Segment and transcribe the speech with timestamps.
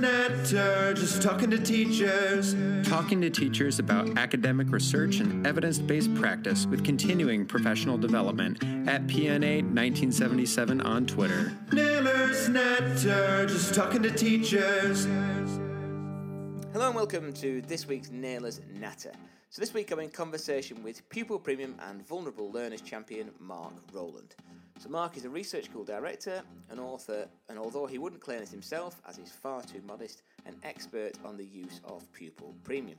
[0.00, 2.54] Natter, just talking to teachers.
[2.88, 9.06] Talking to teachers about academic research and evidence based practice with continuing professional development at
[9.08, 11.52] PNA 1977 on Twitter.
[11.72, 15.06] Naylor's Natter, just talking to teachers.
[16.72, 19.12] Hello and welcome to this week's Naylor's Natter.
[19.50, 24.36] So this week I'm in conversation with pupil premium and vulnerable learners champion Mark Rowland.
[24.78, 26.40] So Mark is a research school director,
[26.70, 30.54] an author, and although he wouldn't claim it himself, as he's far too modest, an
[30.62, 32.98] expert on the use of pupil premium.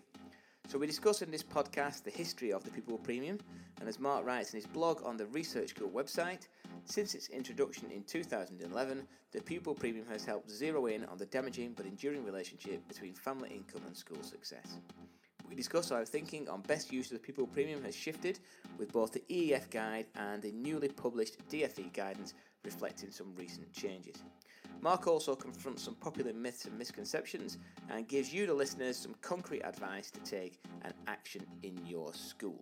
[0.67, 3.39] So we discuss in this podcast the history of the pupil premium,
[3.79, 6.47] and as Mark writes in his blog on the Research School website,
[6.83, 11.73] since its introduction in 2011, the pupil premium has helped zero in on the damaging
[11.77, 14.79] but enduring relationship between family income and school success.
[15.49, 18.39] We discuss how our thinking on best use of the pupil premium has shifted
[18.77, 24.17] with both the EEF guide and the newly published DFE guidance reflecting some recent changes.
[24.81, 27.57] Mark also confronts some popular myths and misconceptions
[27.89, 32.61] and gives you, the listeners, some concrete advice to take and action in your school.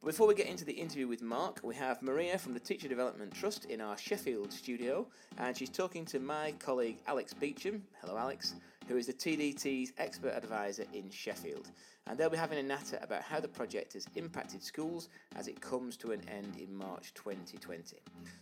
[0.00, 2.88] But before we get into the interview with Mark, we have Maria from the Teacher
[2.88, 5.06] Development Trust in our Sheffield studio,
[5.38, 7.82] and she's talking to my colleague Alex Beecham.
[8.00, 8.54] Hello, Alex,
[8.88, 11.70] who is the TDT's expert advisor in Sheffield
[12.06, 15.60] and they'll be having a natter about how the project has impacted schools as it
[15.60, 17.96] comes to an end in March 2020.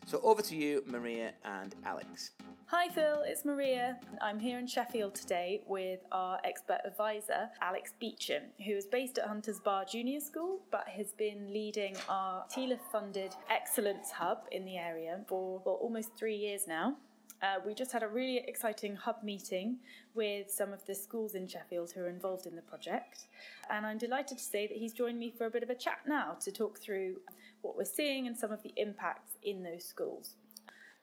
[0.07, 2.33] So over to you, Maria and Alex.
[2.67, 3.99] Hi Phil, it's Maria.
[4.21, 9.27] I'm here in Sheffield today with our expert advisor, Alex Beecham, who is based at
[9.27, 14.77] Hunters Bar Junior School but has been leading our TLIF funded Excellence Hub in the
[14.77, 16.97] area for well, almost three years now.
[17.43, 19.77] Uh, we just had a really exciting hub meeting
[20.15, 23.27] with some of the schools in Sheffield who are involved in the project.
[23.71, 25.99] And I'm delighted to say that he's joined me for a bit of a chat
[26.07, 27.17] now to talk through
[27.63, 30.37] what we're seeing and some of the impacts in those schools.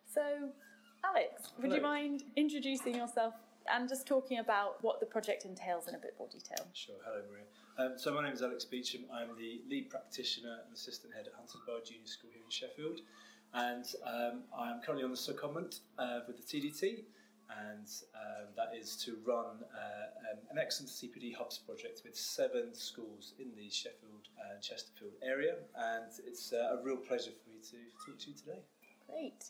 [0.07, 0.21] So,
[1.05, 1.75] Alex, would Hello.
[1.75, 3.33] you mind introducing yourself
[3.71, 6.65] and just talking about what the project entails in a bit more detail?
[6.73, 6.95] Sure.
[7.05, 7.43] Hello, Maria.
[7.77, 9.05] Um, so my name is Alex Beecham.
[9.13, 13.01] I'm the lead practitioner and assistant head at Hunters Bar Junior School here in Sheffield,
[13.53, 17.03] and um, I'm currently on the secondment uh, with the TDT,
[17.49, 19.45] and um, that is to run
[19.75, 25.13] uh, um, an excellent CPD hubs project with seven schools in the Sheffield and Chesterfield
[25.23, 28.59] area, and it's uh, a real pleasure for me to talk to you today.
[29.09, 29.43] Great.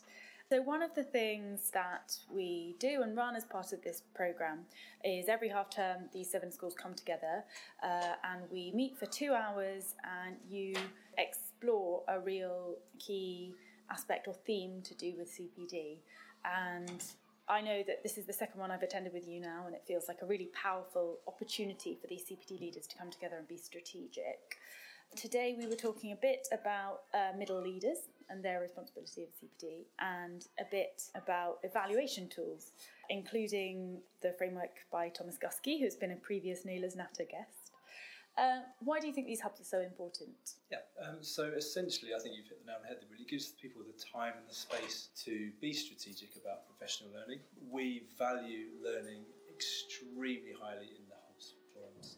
[0.52, 4.66] So, one of the things that we do and run as part of this programme
[5.02, 7.44] is every half term these seven schools come together
[7.82, 10.74] uh, and we meet for two hours and you
[11.16, 13.54] explore a real key
[13.92, 15.98] aspect or theme to do with CPD.
[16.44, 17.02] And
[17.48, 19.82] I know that this is the second one I've attended with you now, and it
[19.86, 23.56] feels like a really powerful opportunity for these CPD leaders to come together and be
[23.56, 24.58] strategic.
[25.14, 27.98] Today, we were talking a bit about uh, middle leaders
[28.30, 32.70] and their responsibility of CPD, and a bit about evaluation tools,
[33.10, 37.61] including the framework by Thomas Guskey, who's been a previous Naylor's Natter guest.
[38.38, 40.54] Uh, why do you think these hubs are so important?
[40.70, 42.96] Yeah, um, so essentially, I think you've hit the nail on the head.
[43.02, 47.40] It really gives people the time and the space to be strategic about professional learning.
[47.70, 52.16] We value learning extremely highly in the hubs forums.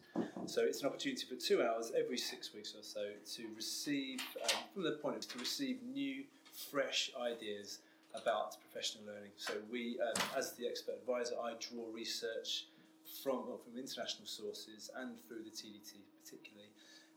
[0.49, 4.63] So it's an opportunity for two hours every six weeks or so to receive, um,
[4.73, 6.23] from the point of to receive new,
[6.71, 7.79] fresh ideas
[8.13, 9.31] about professional learning.
[9.35, 12.67] So we, um, as the expert advisor, I draw research
[13.21, 16.69] from well, from international sources and through the TDT particularly.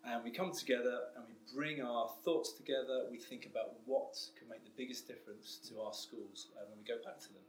[0.05, 3.07] And we come together and we bring our thoughts together.
[3.11, 6.85] We think about what can make the biggest difference to our schools uh, when we
[6.85, 7.43] go back to them.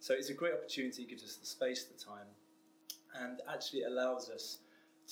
[0.00, 2.28] So it's a great opportunity, it gives us the space, the time,
[3.22, 4.58] and actually allows us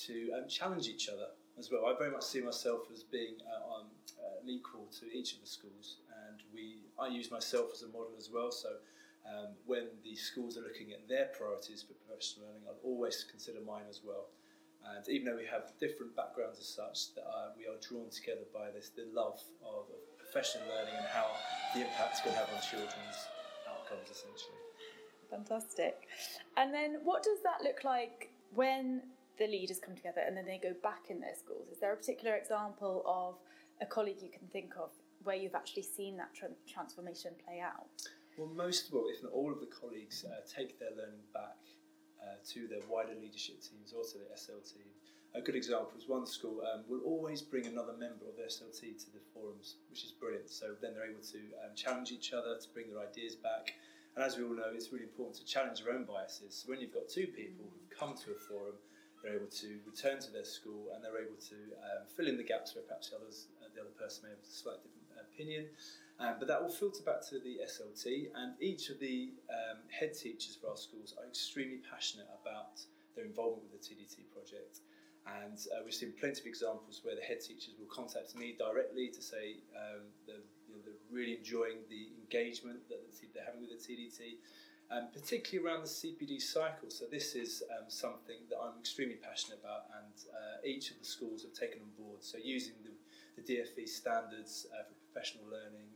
[0.04, 1.28] to um, challenge each other
[1.58, 1.86] as well.
[1.86, 3.86] I very much see myself as being uh, um,
[4.18, 5.96] uh, an equal to each of the schools,
[6.28, 8.50] and we I use myself as a model as well.
[8.50, 8.68] So
[9.26, 13.60] um, when the schools are looking at their priorities for professional learning, I'll always consider
[13.64, 14.28] mine as well.
[14.82, 18.42] And even though we have different backgrounds as such, that uh, we are drawn together
[18.52, 21.30] by this the love of, of professional learning and how
[21.74, 23.18] the impact can have on children's
[23.70, 24.58] outcomes essentially.
[25.30, 26.08] Fantastic.
[26.56, 29.02] And then, what does that look like when
[29.38, 31.68] the leaders come together and then they go back in their schools?
[31.70, 33.36] Is there a particular example of
[33.80, 34.90] a colleague you can think of
[35.22, 37.86] where you've actually seen that tra- transformation play out?
[38.36, 41.60] Well, most, well, if not all of the colleagues uh, take their learning back
[42.16, 44.88] uh, to their wider leadership teams or to the SL team.
[45.34, 49.00] A good example is one school um, will always bring another member of the SLT
[49.04, 50.48] to the forums, which is brilliant.
[50.48, 53.72] So then they're able to um, challenge each other to bring their ideas back.
[54.16, 56.52] And as we all know, it's really important to challenge your own biases.
[56.56, 58.76] So when you've got two people who've come to a forum,
[59.22, 62.44] they're able to return to their school and they're able to um, fill in the
[62.44, 65.68] gaps where perhaps the, others, uh, the other person may have a slightly different opinion.
[66.22, 70.14] Um, but that will filter back to the SLT, and each of the um, head
[70.14, 72.78] teachers for our schools are extremely passionate about
[73.16, 74.86] their involvement with the TDT project.
[75.26, 79.08] And uh, we've seen plenty of examples where the head teachers will contact me directly
[79.08, 82.96] to say um, they're, you know, they're, really enjoying the engagement that
[83.34, 84.40] they're having with the TDT,
[84.90, 86.88] um, particularly around the CPD cycle.
[86.88, 91.04] So this is um, something that I'm extremely passionate about, and uh, each of the
[91.04, 92.24] schools have taken on board.
[92.24, 92.96] So using the,
[93.36, 95.91] the DFE standards uh, for professional learning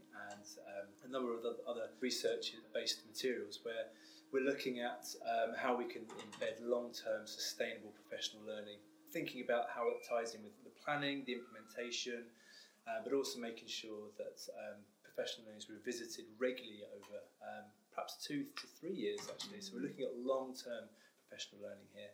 [0.66, 3.90] um, a number of other research-based materials where
[4.32, 8.78] we're looking at um, how we can embed long-term sustainable professional learning,
[9.12, 12.26] thinking about how it ties in with the planning, the implementation,
[12.87, 17.64] uh, but also making sure that um, professional learning is revisited regularly over um,
[17.94, 19.60] perhaps two to three years actually.
[19.60, 20.90] So we're looking at long-term
[21.26, 22.12] professional learning here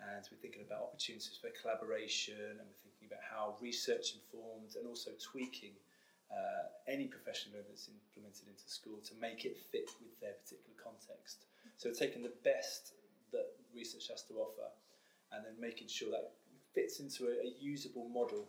[0.00, 4.86] and we're thinking about opportunities for collaboration and we're thinking about how research informed and
[4.86, 5.74] also tweaking
[6.30, 11.46] uh, any professional that's implemented into school to make it fit with their particular context.
[11.76, 12.94] So taking the best
[13.32, 14.68] that research has to offer
[15.32, 16.32] and then making sure that
[16.74, 18.48] fits into a, a usable model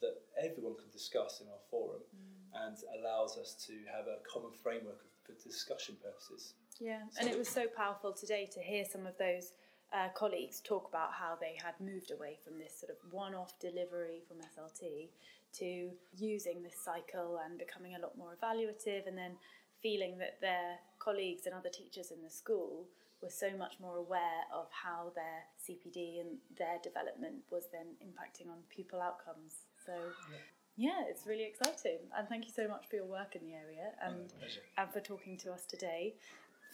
[0.00, 2.66] that everyone can discuss in our forum mm.
[2.66, 6.54] and allows us to have a common framework for discussion purposes.
[6.80, 9.52] Yeah, so and it was so powerful today to hear some of those
[9.92, 13.58] uh, colleagues talk about how they had moved away from this sort of one off
[13.60, 15.10] delivery from SLT
[15.58, 19.32] to using this cycle and becoming a lot more evaluative and then
[19.82, 22.86] feeling that their colleagues and other teachers in the school
[23.22, 28.50] were so much more aware of how their CPD and their development was then impacting
[28.50, 29.66] on pupil outcomes.
[29.86, 29.92] So,
[30.76, 31.98] yeah, yeah it's really exciting.
[32.16, 34.32] And thank you so much for your work in the area and,
[34.76, 36.14] and for talking to us today.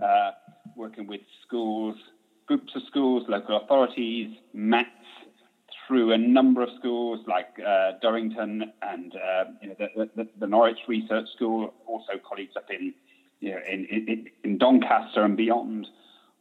[0.03, 0.31] uh,
[0.75, 1.95] working with schools,
[2.47, 4.87] groups of schools, local authorities, MATs,
[5.87, 10.47] through a number of schools like uh, Durrington and uh, you know, the, the, the,
[10.47, 12.93] Norwich Research School, also colleagues up in,
[13.39, 15.87] you know, in, in, in Doncaster and beyond,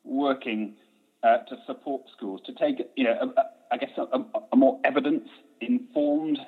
[0.04, 0.74] working
[1.22, 4.20] uh, to support schools to take, you know, a, a, I guess, a,
[4.52, 6.38] a more evidence-informed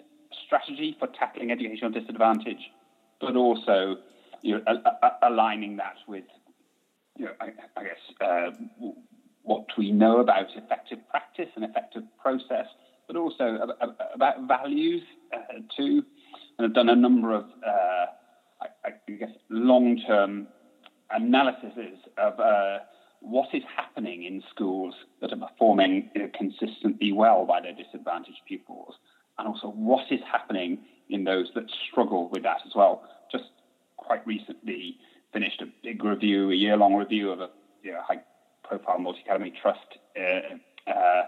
[0.47, 2.71] strategy for tackling educational disadvantage,
[3.21, 3.97] but also
[4.43, 4.79] you know,
[5.23, 6.25] aligning that with,
[7.17, 8.51] you know, I, I guess, uh,
[9.43, 12.67] what we know about effective practice and effective process
[13.07, 13.59] but also
[14.15, 15.39] about values uh,
[15.77, 16.05] too.
[16.59, 18.07] And I've done a number of, uh,
[18.63, 20.49] I, I, guess, long-term
[21.11, 22.79] analyses of uh,
[23.21, 28.95] what is happening in schools that are performing know, consistently well by their disadvantaged pupils,
[29.39, 33.03] and also what is happening in those that struggle with that as well.
[33.31, 33.45] Just
[33.97, 34.97] quite recently
[35.33, 37.51] finished a big review, a year-long review of a
[37.83, 41.23] you know, high-profile multi-academy trust uh, uh,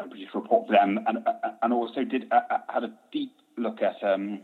[0.00, 1.18] a report for them, and
[1.62, 4.40] and also did uh, uh, had a deep look at um,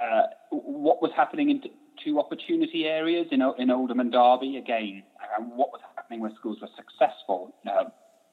[0.00, 1.62] uh, what was happening in
[2.04, 4.56] two opportunity areas in in Oldham and Derby.
[4.56, 5.02] Again,
[5.38, 7.84] and what was happening where schools were successful uh,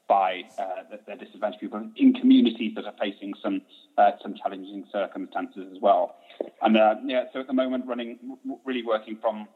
[0.07, 3.61] by uh, their disadvantaged people in communities that are facing some
[3.97, 6.15] uh, some challenging circumstances as well.
[6.61, 8.17] And uh, yeah, so at the moment, running
[8.65, 9.47] really working from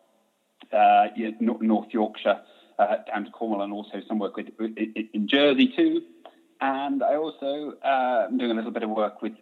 [0.71, 2.41] uh, yeah, North Yorkshire
[2.79, 6.03] uh, down to Cornwall, and also some work with in Jersey too.
[6.61, 9.33] And I also uh, am doing a little bit of work with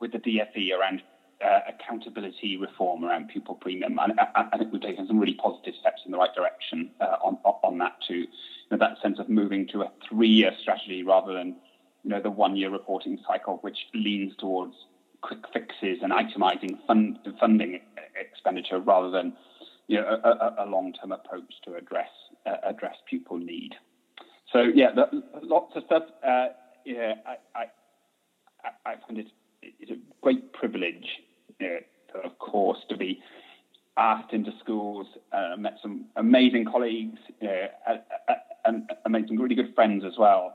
[0.00, 1.02] with the DFE around
[1.44, 3.98] uh, accountability reform around pupil premium.
[3.98, 7.38] And I, think we've taken some really positive steps in the right direction uh, on,
[7.44, 8.14] on that too.
[8.14, 8.26] You
[8.70, 11.56] know, that sense of moving to a three-year strategy rather than
[12.02, 14.74] you know the one-year reporting cycle, which leans towards
[15.22, 17.80] quick fixes and itemizing fund, funding
[18.18, 19.34] expenditure rather than
[19.86, 23.74] you know a, a long-term approach to address uh, address pupil need.
[24.52, 26.04] So yeah, the, lots of stuff.
[26.26, 26.48] Uh,
[26.84, 27.66] yeah, I, I
[28.84, 29.26] I find it
[29.62, 31.06] it's a great privilege
[32.24, 33.20] of course, to be
[33.96, 37.96] asked into schools, uh, met some amazing colleagues, uh,
[38.64, 40.54] and, and made some really good friends as well,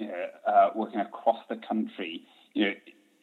[0.00, 2.22] uh, working across the country.
[2.54, 2.72] You know,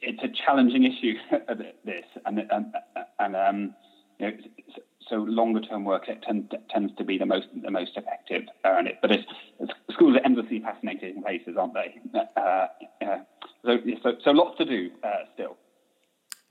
[0.02, 1.14] it's a challenging issue,
[1.86, 2.74] this, and, and,
[3.20, 3.76] and um,
[4.20, 4.38] you know,
[5.10, 8.88] so longer term work it tend, tends to be the most the most effective around
[8.88, 9.00] it.
[9.01, 9.24] But it's,
[9.60, 12.00] it's, schools are endlessly fascinating places, aren't they?
[12.36, 12.68] Uh,
[13.66, 15.58] so, so, so lots to do uh, still.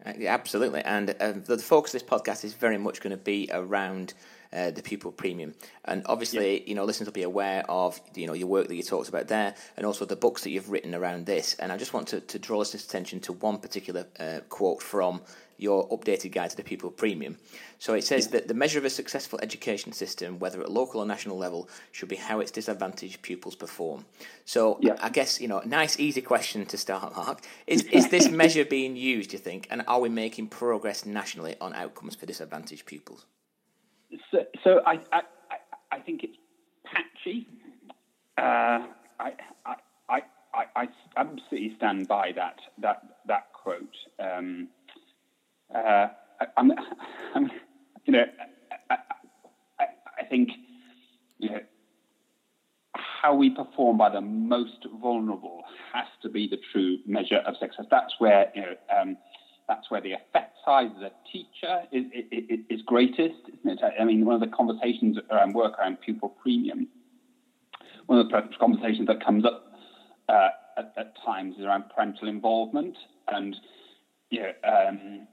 [0.05, 0.81] Uh, yeah, absolutely.
[0.83, 4.15] And uh, the focus of this podcast is very much going to be around
[4.53, 5.55] uh, the pupil premium.
[5.85, 6.69] And obviously, yeah.
[6.69, 9.29] you know, listeners will be aware of you know your work that you talked about
[9.29, 11.55] there, and also the books that you've written around this.
[11.55, 15.21] And I just want to, to draw listeners' attention to one particular uh, quote from
[15.59, 17.37] your updated guide to the pupil premium.
[17.79, 18.33] So it says yeah.
[18.33, 22.09] that the measure of a successful education system, whether at local or national level, should
[22.09, 24.07] be how its disadvantaged pupils perform.
[24.45, 24.97] So yeah.
[25.03, 27.41] I guess you know, nice easy question to start, Mark.
[27.67, 29.31] Is is this measure being used?
[29.31, 33.27] Do you think, and are we making progress nationally on outcomes for disadvantaged pupils?
[34.31, 35.23] So, so I, I,
[35.93, 36.37] I think it's
[36.85, 37.47] patchy.
[38.39, 38.87] Uh,
[39.21, 39.33] I,
[39.67, 39.75] I,
[40.09, 40.23] I,
[40.77, 43.95] I, absolutely stand by that that that quote.
[44.19, 44.69] Um,
[45.75, 46.09] uh,
[46.41, 46.73] I, I'm,
[47.35, 47.51] I'm,
[48.05, 48.25] you know,
[48.91, 48.97] I,
[49.81, 49.85] I,
[50.21, 50.51] I think
[51.39, 51.61] you know
[52.95, 57.87] how we perform by the most vulnerable has to be the true measure of success.
[57.91, 59.17] That's where you know um,
[59.69, 63.81] that's where the effect size as a teacher is, is, is, greatest, isn't it?
[64.01, 66.89] I mean, one of the conversations around work around pupil premium,
[68.07, 69.75] one of the conversations that comes up
[70.29, 70.49] uh,
[70.79, 72.97] at, at, times is around parental involvement
[73.29, 73.55] and,
[74.31, 75.29] you know, um,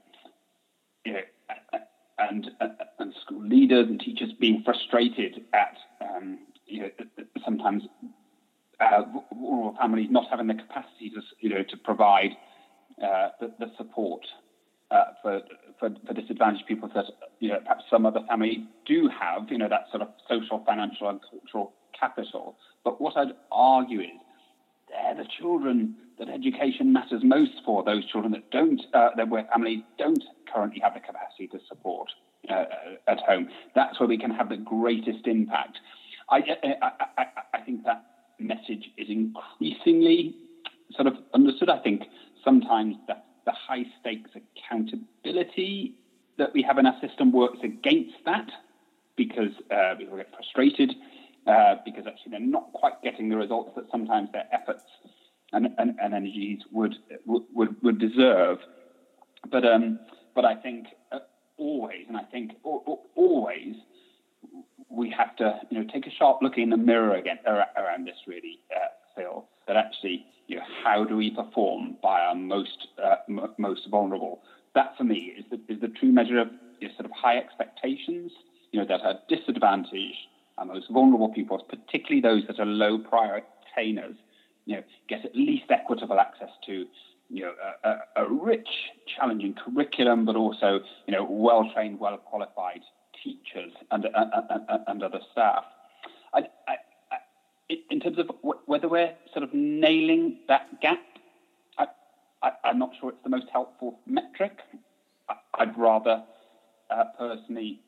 [1.06, 1.20] you know,
[2.18, 2.50] and,
[2.98, 6.90] and school leaders and teachers being frustrated at, um, you know,
[7.44, 7.84] sometimes
[8.80, 9.02] uh,
[9.78, 12.32] families not having the capacity to, you know, to provide
[13.02, 14.22] uh, the, the, support
[14.90, 15.42] uh, for,
[15.78, 17.04] for, for disadvantaged people that
[17.40, 19.50] you know perhaps some other family do have.
[19.50, 22.56] You know that sort of social, financial, and cultural capital.
[22.84, 24.08] But what I'd argue is
[24.88, 27.82] they're the children that education matters most for.
[27.84, 32.08] Those children that don't, uh, that where families don't currently have the capacity to support
[32.48, 32.64] uh,
[33.06, 33.48] at home.
[33.74, 35.78] That's where we can have the greatest impact.
[36.30, 36.38] I,
[36.82, 37.24] I, I,
[37.54, 38.04] I think that
[38.38, 40.34] message is increasingly
[40.94, 41.68] sort of understood.
[41.68, 42.02] I think
[42.44, 43.14] sometimes the,
[43.44, 45.94] the high stakes accountability
[46.38, 48.48] that we have in our system works against that
[49.16, 50.92] because uh, people get frustrated
[51.46, 54.82] uh, because actually they're not quite getting the results that sometimes their efforts
[55.52, 58.58] and, and, and energies would, would would deserve.
[59.50, 60.00] But um,
[60.34, 61.20] but I think uh,
[61.56, 63.74] always, and I think always,
[64.88, 68.16] we have to you know take a sharp look in the mirror again around this
[68.26, 69.46] really, uh, Phil.
[69.66, 74.42] That actually you know, how do we perform by our most uh, m- most vulnerable?
[74.74, 76.48] That for me is the, is the true measure of
[76.80, 78.32] you know, sort of high expectations.
[78.72, 80.16] You know that are disadvantaged,
[80.58, 84.16] our most vulnerable people, particularly those that are low prior attainers,
[84.64, 86.86] you know, get at least equitable access to
[87.28, 87.52] you know
[87.84, 88.68] a, a, rich,
[89.18, 92.80] challenging curriculum, but also you know well trained, well qualified
[93.22, 95.64] teachers and, and, and, and other staff.
[96.32, 96.76] I, I,
[97.90, 98.30] in terms of
[98.66, 101.00] whether we're sort of nailing that gap,
[102.42, 104.58] I, am not sure it's the most helpful metric.
[105.28, 106.22] I, would rather
[106.90, 107.80] uh, personally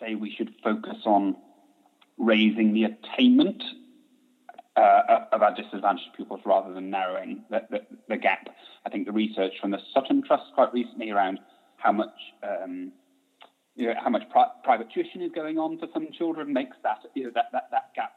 [0.00, 1.36] say we should focus on
[2.18, 3.62] raising the attainment
[4.76, 8.48] uh, of our disadvantaged pupils rather than narrowing the, the, the, gap.
[8.86, 11.40] I think the research from the Sutton Trust quite recently around
[11.76, 12.92] how much um,
[13.74, 16.98] you know, how much pri- private tuition is going on for some children makes that
[17.14, 18.12] you know, that, that, that gap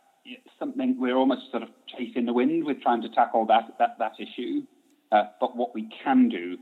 [0.60, 4.14] something we're almost sort of chasing the wind with trying to tackle that that, that
[4.20, 4.62] issue.
[5.12, 6.58] Uh, but what we can do,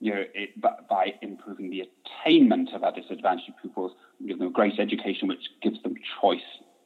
[0.00, 3.92] you know, it, by improving the attainment of our disadvantaged pupils,
[4.26, 6.40] give them a great education which gives them choice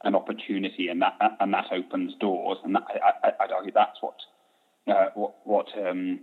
[0.04, 2.58] an opportunity, and that and that opens doors.
[2.64, 2.84] And that,
[3.22, 4.16] I, would argue that's what
[4.88, 6.20] uh, what, what um,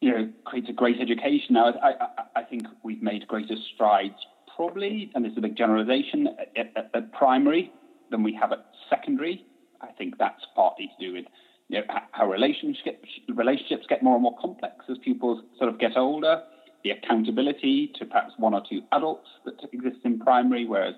[0.00, 1.54] you know creates a great education.
[1.54, 4.14] Now, I, I, I, think we've made greater strides
[4.56, 7.72] probably, and this is a big generalisation at, at, at, primary
[8.10, 9.46] than we have at secondary.
[9.80, 11.24] I think that's partly to do with
[11.68, 15.96] you know, how relationships relationships get more and more complex as pupils sort of get
[15.96, 16.42] older.
[16.82, 20.94] The accountability to perhaps one or two adults that exists in primary, whereas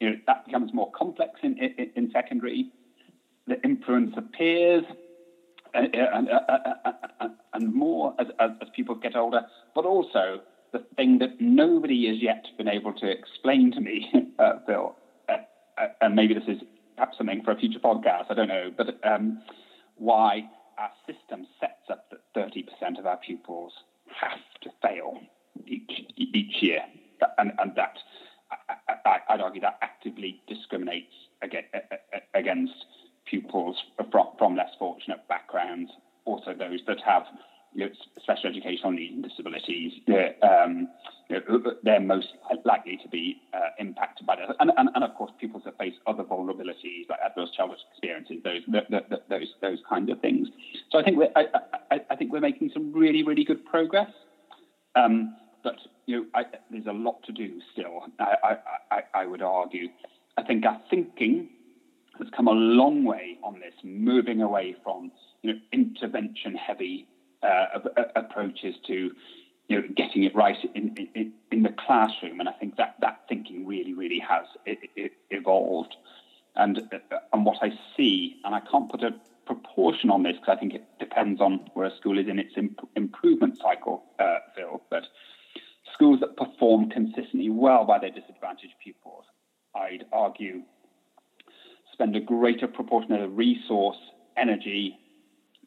[0.00, 2.70] you know, that becomes more complex in, in, in secondary.
[3.46, 4.84] The influence of peers
[5.74, 6.28] and, and,
[7.20, 9.42] and, and more as, as, as, people get older,
[9.74, 10.40] but also
[10.72, 14.92] the thing that nobody has yet been able to explain to me, uh, uh,
[15.28, 16.58] uh, and maybe this is
[16.96, 19.42] perhaps something for a future podcast, I don't know, but um,
[19.96, 23.72] why our system sets up that 30% of our pupils
[24.20, 25.18] have to fail
[25.66, 26.80] each, each year.
[27.38, 27.98] And, and that
[28.68, 31.12] I, would argue that actively discriminates
[32.34, 32.74] against
[33.28, 33.76] pupils
[34.10, 35.90] from, less fortunate backgrounds,
[36.24, 37.24] also those that have
[37.74, 39.92] you know, special educational needs and disabilities.
[40.06, 40.88] They're, um,
[41.82, 42.28] they're most
[42.64, 45.92] likely to be uh, impacted by that, and, and, and, of course, pupils that face
[46.06, 50.48] other vulnerabilities like adverse childhood experiences, those the, the, those those kind of things.
[50.90, 51.44] So I think we're I,
[51.90, 54.10] I, I think we're making some really really good progress.
[54.96, 56.44] Um, but you know, I,
[56.78, 58.04] there's a lot to do still.
[58.18, 58.56] I,
[58.90, 59.88] I, I, would argue.
[60.36, 61.48] I think our thinking
[62.18, 65.10] has come a long way on this, moving away from
[65.42, 67.06] you know intervention-heavy
[67.42, 67.80] uh,
[68.16, 69.12] approaches to
[69.68, 73.22] you know getting it right in, in, in the classroom, and I think that that
[73.28, 75.96] thinking really, really has it, it evolved.
[76.56, 79.14] And uh, and what I see, and I can't put a
[79.46, 82.54] proportion on this because I think it depends on where a school is in its
[82.56, 84.82] imp- improvement cycle, uh, Phil.
[84.90, 85.04] But
[85.98, 89.24] schools that perform consistently well by their disadvantaged pupils,
[89.74, 90.62] I'd argue,
[91.92, 93.96] spend a greater proportion of resource,
[94.36, 94.96] energy,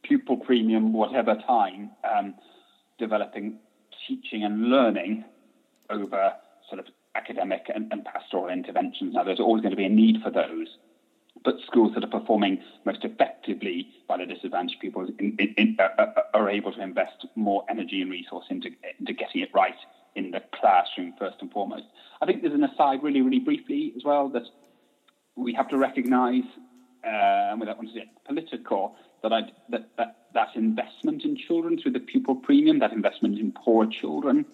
[0.04, 2.36] pupil premium, whatever time, um,
[2.98, 3.60] developing
[4.08, 5.26] teaching and learning
[5.90, 6.32] over
[6.70, 6.86] sort of
[7.16, 9.14] academic and, and pastoral interventions.
[9.14, 10.68] Now, there's always going to be a need for those
[11.44, 15.88] but schools that are performing most effectively by the disadvantaged pupils in, in, in, uh,
[16.02, 19.76] uh, are able to invest more energy and resource into, into getting it right
[20.16, 21.86] in the classroom first and foremost.
[22.22, 24.44] I think there's an aside, really, really briefly as well, that
[25.36, 26.44] we have to recognise,
[27.06, 31.92] uh, without wanting to get political, that, i that, that that investment in children through
[31.92, 34.46] the pupil premium, that investment in poor children,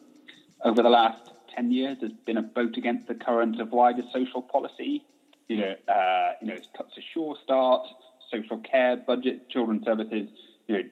[0.63, 4.41] over the last 10 years has been a vote against the current of wider social
[4.41, 5.04] policy.
[5.48, 7.88] You know, uh, you know, it's cuts Sure Start,
[8.32, 10.30] social care budget, children's services,
[10.67, 10.84] you know,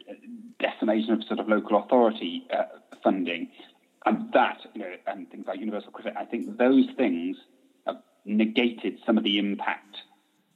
[0.59, 2.63] decimation of sort of local authority uh,
[3.03, 3.49] funding
[4.05, 7.37] and that, you know, and things like universal credit, I think those things
[7.87, 9.97] have negated some of the impact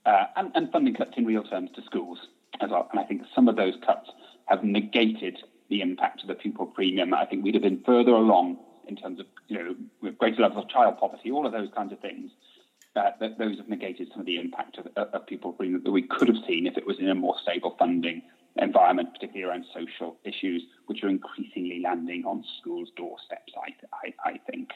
[0.05, 2.19] uh, and, and, funding cuts in real terms to schools
[2.61, 2.87] as well.
[2.91, 4.09] And I think some of those cuts
[4.45, 5.37] have negated
[5.69, 7.13] the impact of the pupil premium.
[7.13, 9.57] I think we'd have been further along in terms of, you
[10.01, 12.31] know, greater levels of child poverty, all of those kinds of things.
[12.95, 16.27] Uh, those have negated some of the impact of, of pupil premium that we could
[16.27, 18.21] have seen if it was in a more stable funding
[18.57, 24.39] environment, particularly around social issues, which are increasingly landing on schools' doorsteps, I, I, I
[24.51, 24.69] think.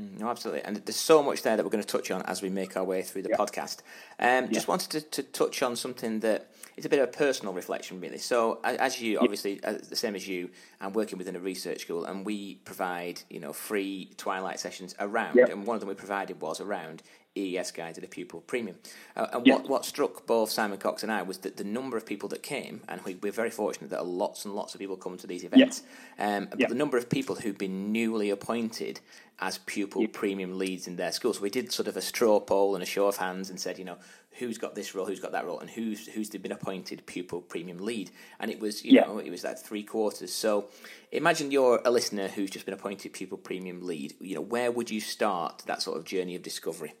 [0.00, 0.62] Mm, no, absolutely.
[0.62, 2.84] And there's so much there that we're going to touch on as we make our
[2.84, 3.36] way through the yeah.
[3.36, 3.80] podcast.
[4.18, 4.46] Um, yeah.
[4.52, 8.00] Just wanted to, to, touch on something that is a bit of a personal reflection,
[8.00, 8.18] really.
[8.18, 9.72] So, as you, obviously, yeah.
[9.72, 13.52] the same as you, I'm working within a research school, and we provide, you know,
[13.52, 17.02] free twilight sessions around, and one of them we provided was around
[17.36, 18.76] EEF's guide to the pupil premium.
[19.16, 22.04] Uh, and what, what struck both Simon Cox and I was that the number of
[22.04, 25.16] people that came, and we, are very fortunate that lots and lots of people come
[25.18, 25.82] to these events,
[26.18, 29.00] um, but the number of people who've been newly appointed
[29.40, 31.34] as pupil premium leads in their school.
[31.34, 33.78] So we did sort of a straw poll and a show of hands and said,
[33.78, 33.96] you know,
[34.32, 37.78] who's got this role, who's got that role, and who's who's been appointed pupil premium
[37.78, 38.10] lead.
[38.40, 40.32] And it was, you know, it was like three quarters.
[40.32, 40.68] So
[41.10, 44.14] imagine you're a listener who's just been appointed pupil premium lead.
[44.20, 46.94] You know, where would you start that sort of journey of discovery?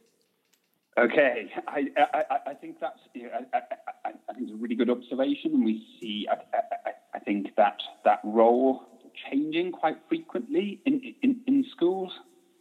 [0.98, 4.74] Okay, I, I, I think that's you know, I, I, I, think it's a really
[4.74, 6.58] good observation, and we see I,
[7.14, 8.82] I, think that that role
[9.30, 12.12] changing quite frequently in, in, in schools.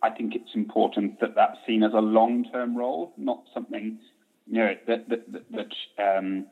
[0.01, 3.99] I think it's important that that's seen as a long term role, not something
[4.47, 6.45] you know that that that, that um,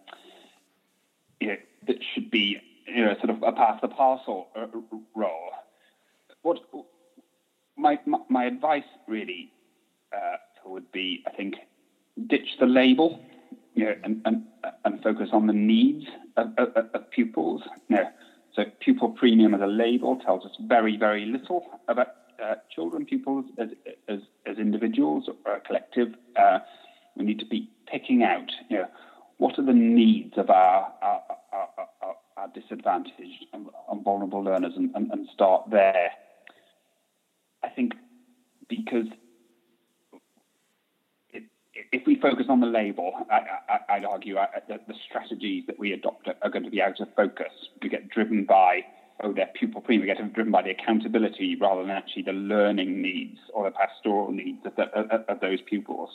[1.39, 4.67] you know, that should be you know sort of a pass the parcel uh,
[5.15, 5.51] role.
[6.41, 6.59] What
[7.77, 9.53] my my, my advice really
[10.13, 11.55] uh, would be, I think,
[12.27, 13.19] ditch the label,
[13.75, 14.43] you know, and, and,
[14.85, 16.05] and focus on the needs
[16.37, 17.61] of, of, of pupils.
[17.87, 18.09] You know,
[18.55, 22.07] so pupil premium as a label tells us very, very little about
[22.43, 23.69] uh, children, pupils as,
[24.07, 26.09] as, as individuals or a collective.
[26.35, 26.59] Uh,
[27.15, 28.87] we need to be picking out, you know,
[29.37, 31.21] what are the needs of our, our,
[31.53, 31.69] our,
[32.01, 36.11] our, our disadvantaged and, and, vulnerable learners and, and, and start there.
[37.63, 37.93] I think
[38.67, 39.05] because
[41.91, 45.93] if we focus on the label, I, would argue uh, that the strategies that we
[45.93, 47.51] adopt are going to be out of focus.
[47.81, 48.81] We get driven by,
[49.23, 53.01] oh, their pupil premium, we get driven by the accountability rather than actually the learning
[53.01, 54.83] needs or the pastoral needs of, the,
[55.27, 56.11] of those pupils.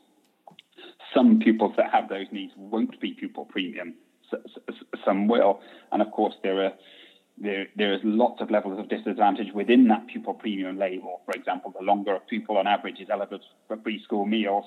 [1.12, 3.94] Some pupils that have those needs won't be pupil premium,
[5.04, 5.60] some will.
[5.90, 6.72] And of course, there are
[7.36, 11.20] there, there is lots of levels of disadvantage within that pupil premium label.
[11.24, 14.64] For example, the longer a pupil on average is eligible for preschool meals,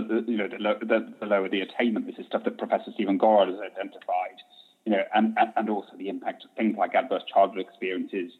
[0.00, 2.06] the, you know the, the, the, lower the attainment.
[2.06, 4.38] This is stuff that Professor Stephen Gorard has identified.
[4.84, 8.32] You know, and, and also the impact of things like adverse childhood experiences,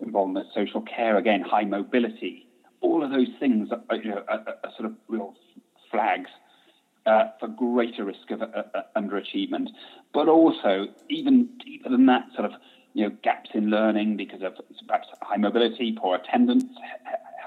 [0.00, 2.46] involvement social care, again, high mobility.
[2.80, 5.34] All of those things are, you know, are, are sort of real
[5.90, 6.30] flags
[7.06, 9.68] uh, for greater risk of uh, uh, underachievement,
[10.14, 12.52] but also even deeper than that, sort of
[12.94, 14.54] you know gaps in learning because of
[14.86, 16.64] perhaps high mobility, poor attendance,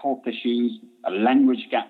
[0.01, 1.89] health issues, a language gap,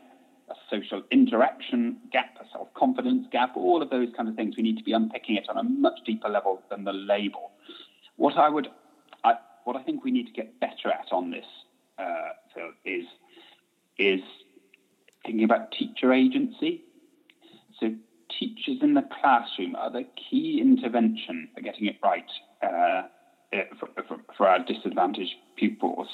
[0.49, 4.55] a social interaction gap, a self confidence gap, all of those kind of things.
[4.57, 7.51] We need to be unpicking it on a much deeper level than the label.
[8.17, 8.67] What I would,
[9.23, 11.45] I, what I think we need to get better at on this,
[11.97, 13.05] uh, Phil, is
[13.97, 14.21] is
[15.25, 16.83] thinking about teacher agency.
[17.79, 17.93] So
[18.39, 22.29] teachers in the classroom are the key intervention for getting it right
[22.61, 23.03] uh,
[23.79, 26.07] for, for, for, our disadvantaged pupils.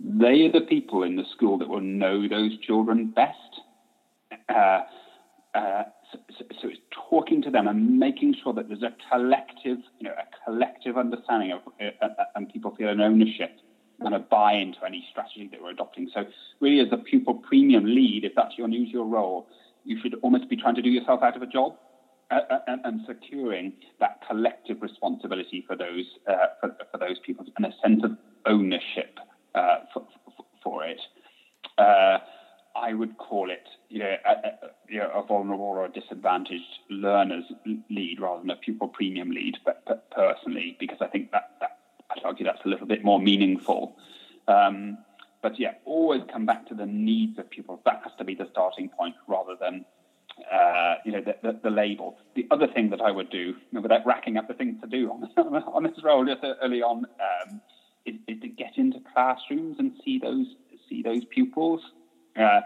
[0.00, 3.60] They are the people in the school that will know those children best.
[4.48, 4.82] Uh,
[5.54, 6.18] uh, so,
[6.62, 10.44] so, it's talking to them and making sure that there's a collective, you know, a
[10.44, 13.58] collective understanding of, uh, uh, uh, and people feel an ownership
[14.00, 16.10] and a buy into any strategy that we're adopting.
[16.14, 16.24] So
[16.60, 19.46] really, as a pupil premium lead, if that's your new your role,
[19.84, 21.76] you should almost be trying to do yourself out of a job.
[22.30, 27.66] Uh, and, and, securing that collective responsibility for those uh, for, for, those people and
[27.66, 28.12] a sense of
[28.46, 29.18] ownership
[29.54, 30.06] uh, for,
[30.62, 30.98] for, it.
[32.74, 34.52] I would call it, you know, a, a,
[34.88, 37.44] you know, a, vulnerable or a disadvantaged learners
[37.90, 41.78] lead rather than a pupil premium lead, but, but personally, because I think that, that
[42.10, 43.96] I'd argue that's a little bit more meaningful.
[44.48, 44.98] Um,
[45.42, 47.80] but yeah, always come back to the needs of pupils.
[47.84, 49.84] That has to be the starting point rather than
[50.50, 52.16] uh, you know the, the, the, label.
[52.36, 54.86] The other thing that I would do, you know, without racking up the things to
[54.86, 55.28] do on,
[55.74, 57.60] on this role just early on, um,
[58.06, 60.46] is, is, to get into classrooms and see those
[60.88, 61.80] see those pupils.
[62.38, 62.60] Uh,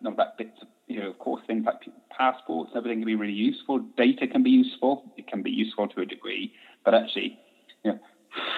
[0.00, 1.76] not about bits of, you know, of course, things like
[2.10, 3.78] passports, everything can be really useful.
[3.96, 5.04] Data can be useful.
[5.16, 6.52] It can be useful to a degree,
[6.84, 7.38] but actually,
[7.84, 8.00] you know,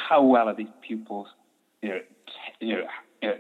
[0.09, 1.29] how well are these pupils,
[1.83, 2.85] you know, t- you know,
[3.23, 3.37] you know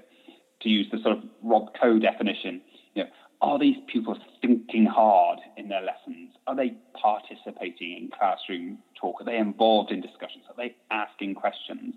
[0.60, 2.60] to use the sort of Rob Coe definition,
[2.94, 3.10] you know,
[3.40, 6.30] are these pupils thinking hard in their lessons?
[6.46, 9.20] Are they participating in classroom talk?
[9.20, 10.44] Are they involved in discussions?
[10.48, 11.94] Are they asking questions?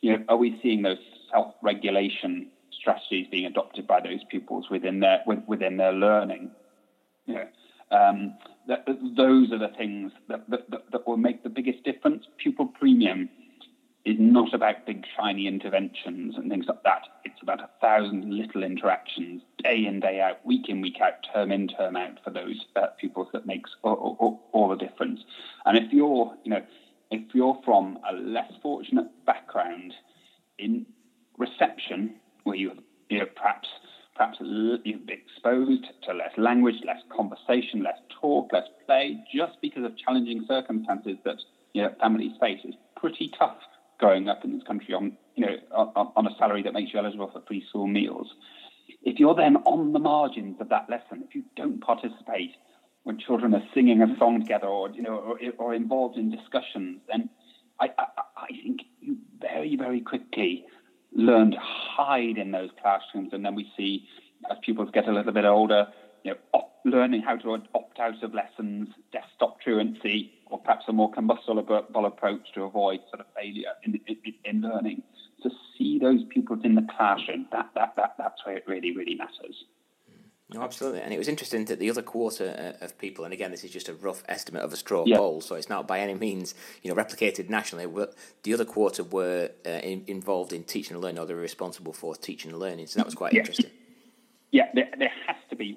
[0.00, 0.98] You know, are we seeing those
[1.32, 2.48] self-regulation
[2.80, 6.50] strategies being adopted by those pupils within their within their learning?
[7.26, 7.46] Know,
[7.90, 8.36] um,
[8.68, 12.24] that, those are the things that, that, that will make the biggest difference.
[12.38, 13.28] Pupil premium
[14.04, 17.02] is not about big shiny interventions and things like that.
[17.24, 21.52] It's about a thousand little interactions, day in, day out, week in, week out, term
[21.52, 25.20] in, term out for those uh, pupils that makes all, all, all, the difference.
[25.66, 26.62] And if you're, you know,
[27.10, 29.92] if you're from a less fortunate background
[30.58, 30.86] in
[31.36, 32.72] reception, where you,
[33.08, 33.68] you know, perhaps
[34.16, 39.82] perhaps you've been exposed to less language, less conversation, less talk, less play, just because
[39.82, 41.36] of challenging circumstances that
[41.72, 43.56] you know, families face, is pretty tough
[43.98, 46.98] growing up in this country on you know on, on a salary that makes you
[46.98, 48.28] eligible for free school meals.
[49.02, 52.50] If you're then on the margins of that lesson, if you don't participate
[53.04, 57.00] when children are singing a song together or you know or, or involved in discussions,
[57.10, 57.30] then
[57.80, 58.04] I, I,
[58.36, 60.64] I think you very very quickly
[61.12, 64.06] learn to hide in those classrooms, and then we see
[64.50, 65.86] as pupils get a little bit older,
[66.24, 70.92] you know, op- learning how to opt out of lessons, desktop truancy, or perhaps a
[70.92, 75.02] more combustible approach to avoid sort of failure in, in, in learning.
[75.42, 79.14] To see those pupils in the classroom, that, that, that, that's where it really, really
[79.14, 79.64] matters.
[80.52, 81.00] No, absolutely.
[81.00, 83.70] And it was interesting that the other quarter uh, of people, and again, this is
[83.70, 85.16] just a rough estimate of a straw yeah.
[85.16, 87.86] poll, so it's not by any means you know replicated nationally.
[87.86, 91.40] But the other quarter were uh, in, involved in teaching and learning, or they were
[91.40, 92.88] responsible for teaching and learning.
[92.88, 93.40] So that was quite yeah.
[93.40, 93.70] interesting.
[94.50, 95.76] Yeah, there, there has to be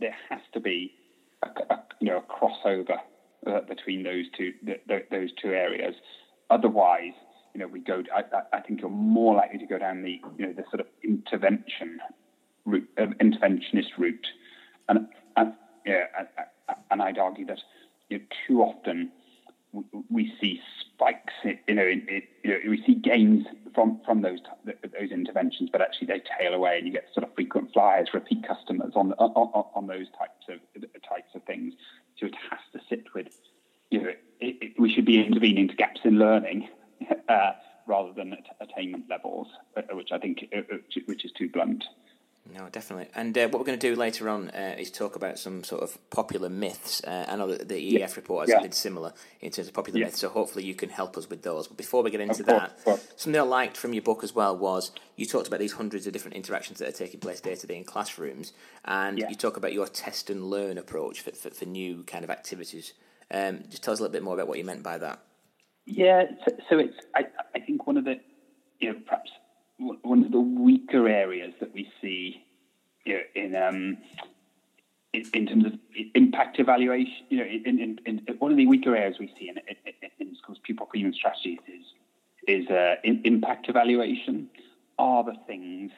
[0.00, 0.94] there has to be
[1.42, 2.98] a, a you know a crossover
[3.46, 5.94] uh, between those two the, the, those two areas.
[6.48, 7.14] Otherwise,
[7.54, 8.02] you know, we go.
[8.14, 8.22] I,
[8.56, 11.98] I, think you're more likely to go down the you know the sort of intervention
[12.64, 14.26] route, uh, interventionist route,
[14.88, 15.52] and, and
[15.86, 16.04] yeah,
[16.90, 17.60] and I'd argue that
[18.08, 19.10] you know, too often
[20.10, 24.38] we see spikes, you know, in, in, you know, we see gains from from those
[24.64, 28.46] those interventions, but actually they tail away, and you get sort of frequent flyers, repeat
[28.46, 31.74] customers on on, on those types of types of things.
[32.18, 33.28] So it has to sit with,
[33.90, 34.08] you know,
[34.40, 36.68] it, it, we should be intervening to gaps in learning
[37.28, 37.52] uh,
[37.86, 41.84] rather than at attainment levels, uh, which I think uh, which is too blunt.
[42.50, 43.06] No, definitely.
[43.14, 45.82] And uh, what we're going to do later on uh, is talk about some sort
[45.82, 47.02] of popular myths.
[47.04, 48.16] Uh, I know that the EF yeah.
[48.16, 48.62] report has yeah.
[48.62, 50.06] been similar in terms of popular yeah.
[50.06, 51.68] myths, so hopefully you can help us with those.
[51.68, 52.78] But before we get into that,
[53.16, 56.12] something I liked from your book as well was you talked about these hundreds of
[56.12, 58.52] different interactions that are taking place day to day in classrooms,
[58.84, 62.30] and you talk about your test and learn approach for, for, for new kind of
[62.30, 62.92] activities.
[63.30, 65.20] Um, just tell us a little bit more about what you meant by that.
[65.86, 67.24] Yeah, so, so it's I,
[67.54, 68.16] I think one of the
[68.80, 69.30] you know perhaps
[70.02, 72.44] one of the weaker areas that we see
[73.04, 73.98] you know, in um,
[75.12, 75.72] in, in, terms of
[76.14, 79.58] impact evaluation, you know, in, in, one of the weaker areas we see in,
[80.18, 81.84] in, schools pupil premium strategies is
[82.46, 84.48] is uh, impact evaluation.
[84.98, 85.90] Are the things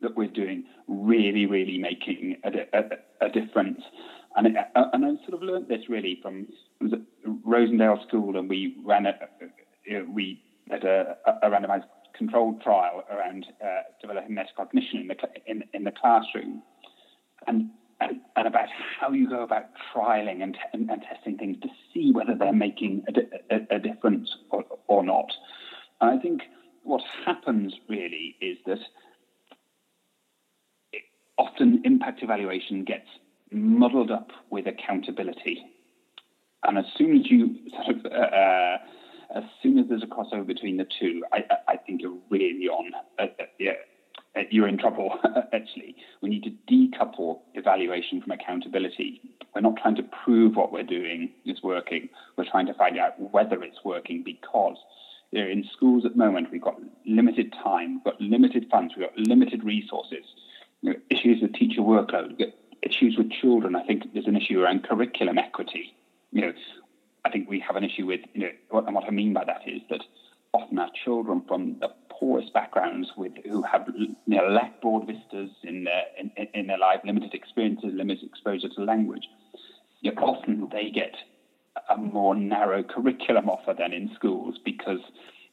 [0.00, 3.82] that we're doing really, really making a, a, a difference?
[4.36, 6.48] And uh, and I sort of learned this really from
[7.46, 9.14] Rosendale School, and we ran a,
[10.12, 11.84] we had a, a randomized
[12.16, 16.62] controlled trial around uh, developing metacognition in the, in, in the classroom
[17.46, 18.68] and, and, and, about
[19.00, 23.04] how you go about trialing and, and, and, testing things to see whether they're making
[23.08, 25.30] a, a, a difference or, or not.
[26.00, 26.42] And I think
[26.82, 28.78] what happens really is that
[31.38, 33.08] often impact evaluation gets
[33.50, 35.62] muddled up with accountability.
[36.64, 38.78] And as soon as you sort of uh, uh
[39.34, 42.92] as soon as there's a crossover between the two, I, I think you're really on.
[43.18, 43.72] Uh, uh, yeah,
[44.36, 45.18] uh, you're in trouble.
[45.52, 49.20] Actually, we need to decouple evaluation from accountability.
[49.54, 52.08] We're not trying to prove what we're doing is working.
[52.36, 54.76] We're trying to find out whether it's working because
[55.32, 58.94] you know, in schools at the moment we've got limited time, we've got limited funds,
[58.96, 60.24] we've got limited resources.
[60.82, 62.40] You know, issues with teacher workload,
[62.82, 63.74] issues with children.
[63.74, 65.94] I think there's an issue around curriculum equity.
[66.32, 66.52] You know,
[67.26, 69.62] I think we have an issue with, you know, and what I mean by that
[69.66, 70.00] is that
[70.52, 75.50] often our children from the poorest backgrounds with who have you know, lack broad vistas
[75.64, 79.24] in their in, in their life, limited experiences, limited exposure to language.
[80.02, 81.14] You know, often they get
[81.90, 85.00] a more narrow curriculum offer than in schools because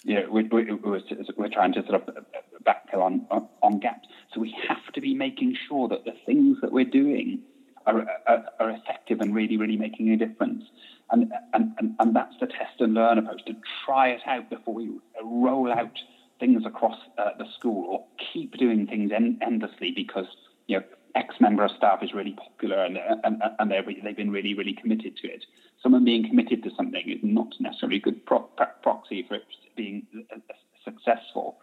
[0.04, 1.02] you know, we're, we're,
[1.38, 2.16] we're trying to sort of
[2.64, 4.08] backfill on, on, on gaps.
[4.34, 7.42] So we have to be making sure that the things that we're doing
[7.86, 10.64] are, are, are effective and really, really making a difference.
[11.12, 13.54] And, and, and, and that's the test and learn approach to
[13.86, 14.90] try it out before we
[15.24, 16.00] roll out
[16.40, 20.26] things across uh, the school or keep doing things en- endlessly because
[20.68, 20.84] you know
[21.16, 25.16] X member of staff is really popular and and, and they've been really really committed
[25.18, 25.46] to it.
[25.82, 28.50] Someone being committed to something is not necessarily a good pro-
[28.82, 29.44] proxy for it
[29.76, 31.60] being uh, uh, successful.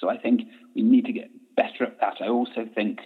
[0.00, 0.42] So I think
[0.74, 2.16] we need to get better at that.
[2.20, 3.00] I also think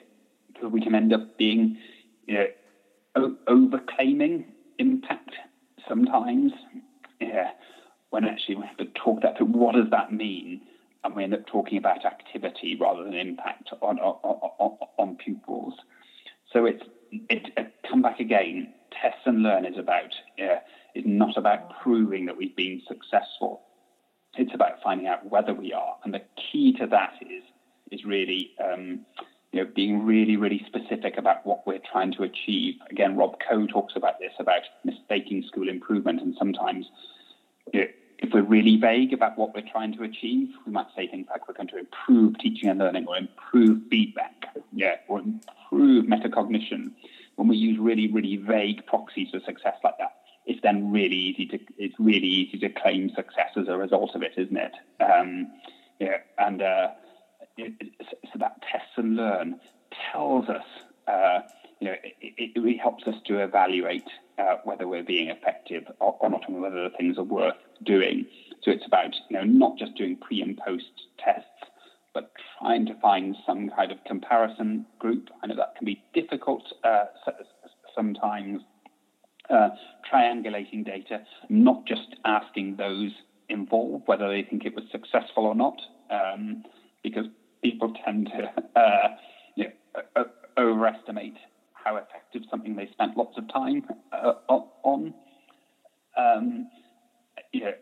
[0.63, 1.79] we can end up being
[2.27, 2.47] you know,
[3.17, 4.45] o- over claiming
[4.79, 5.35] impact
[5.93, 6.53] sometimes.
[7.21, 7.51] Yeah,
[8.11, 9.49] when actually we have to talk that through.
[9.49, 10.63] What does that mean?
[11.05, 15.75] And we end up talking about activity rather than impact on on, on, pupils.
[16.53, 18.73] So it's it, it, come back again.
[18.91, 20.15] Test and learn is about
[20.95, 23.63] is not about proving that we've been successful.
[24.39, 27.43] It's about finding out whether we are, and the key to that is
[27.91, 29.01] is really um,
[29.53, 32.75] you know, being really, really specific about what we're trying to achieve.
[32.91, 36.23] Again, Rob Coe talks about this, about mistaking school improvement.
[36.23, 36.87] And sometimes,
[37.73, 37.87] you know,
[38.19, 41.47] if we're really vague about what we're trying to achieve, we might say things like
[41.47, 46.93] we're going to improve teaching and learning or improve feedback, yeah, or improve metacognition.
[47.37, 51.47] When we use really, really vague proxies for success like that, it's then really easy
[51.47, 54.73] to it's really easy to claim success as a result of it, isn't it?
[55.01, 55.51] Um,
[55.99, 56.89] yeah, and uh,
[57.59, 59.61] so that test and learn
[60.13, 60.65] tells us,
[61.07, 61.41] uh,
[61.81, 66.17] you know, it, it, really helps us to evaluate uh, whether we're being effective or,
[66.21, 68.27] or, not, and whether the things are worth doing.
[68.63, 71.49] So it's about, you know, not just doing pre and post tests,
[72.15, 75.29] but trying to find some kind of comparison group.
[75.43, 77.05] I know that can be difficult uh,
[77.95, 78.63] sometimes.
[79.51, 79.71] Uh,
[80.11, 83.11] triangulating data, not just asking those
[83.49, 85.79] involved whether they think it was successful or not,
[86.11, 86.63] um,
[87.03, 87.27] because
[87.63, 89.09] people tend to uh,
[89.55, 90.25] you know,
[90.59, 91.37] overestimate
[91.73, 95.15] how effective something they spent lots of time uh, on.
[96.17, 96.69] Um,
[97.53, 97.73] you know,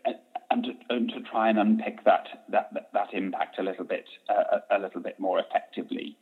[0.49, 4.59] and to, and to, try and unpick that that that impact a little bit uh,
[4.69, 6.17] a little bit more effectively.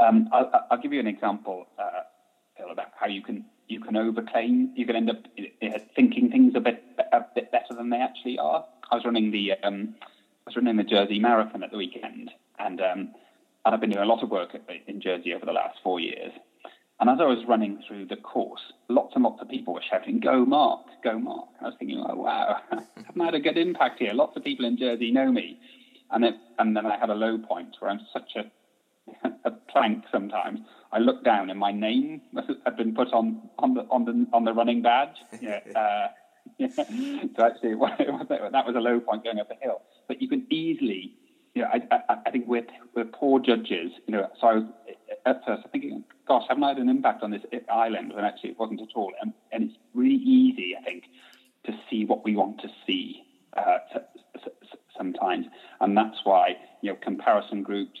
[0.00, 2.00] Um, I'll, I'll, give you an example, uh,
[2.56, 4.70] Phil, about how you can you can overclaim.
[4.74, 5.24] You can end up
[5.62, 8.64] uh, thinking things a bit a bit better than they actually are.
[8.90, 12.30] I was running the um, I was running the Jersey Marathon at the weekend,
[12.64, 13.14] and um,
[13.64, 16.32] and I've been doing a lot of work in Jersey over the last four years.
[17.00, 20.20] And as I was running through the course, lots and lots of people were shouting,
[20.20, 24.12] "Go Mark, go Mark!" I was thinking, "Oh wow, I've had a good impact here.
[24.12, 25.58] Lots of people in Jersey know me."
[26.10, 30.04] And it, and then I had a low point where I'm such a a plank
[30.10, 30.60] sometimes.
[30.92, 32.20] I looked down and my name
[32.64, 35.16] had been put on on the on the on the running badge.
[35.40, 35.60] Yeah.
[35.74, 36.08] Uh,
[36.58, 36.68] yeah.
[36.68, 39.82] So actually, that was a low point going up a hill.
[40.06, 41.14] But you can easily,
[41.54, 43.92] you know, I, I, I think we're we're poor judges.
[44.06, 44.64] You know, so I was
[45.26, 48.12] at first thinking, gosh, haven't I had an impact on this island?
[48.12, 49.12] And actually, it wasn't at all.
[49.20, 51.04] And, and it's really easy, I think,
[51.66, 53.22] to see what we want to see
[53.56, 53.78] uh,
[54.96, 55.46] sometimes,
[55.80, 58.00] and that's why you know comparison groups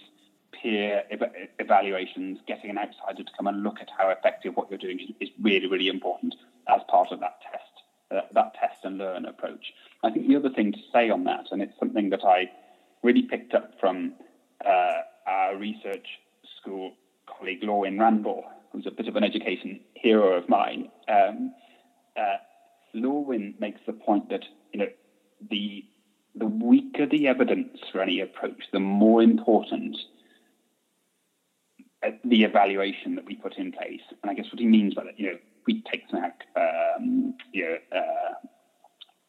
[0.64, 4.78] peer ev- evaluations, getting an outsider to come and look at how effective what you're
[4.78, 6.34] doing is, is really, really important
[6.68, 7.62] as part of that test,
[8.10, 9.72] uh, that test and learn approach.
[10.02, 12.50] I think the other thing to say on that, and it's something that I
[13.04, 14.14] really picked up from
[14.66, 16.06] uh, our research
[16.60, 16.94] school
[17.26, 20.90] colleague Lorwyn Randall, who's a bit of an education hero of mine.
[21.08, 21.54] Um,
[22.16, 22.38] uh,
[23.60, 24.88] makes the point that you know
[25.50, 25.84] the
[26.34, 29.96] the weaker the evidence for any approach, the more important
[32.24, 34.02] the evaluation that we put in place.
[34.22, 37.64] And I guess what he means by that, you know, we take like um, you
[37.64, 38.46] know, uh,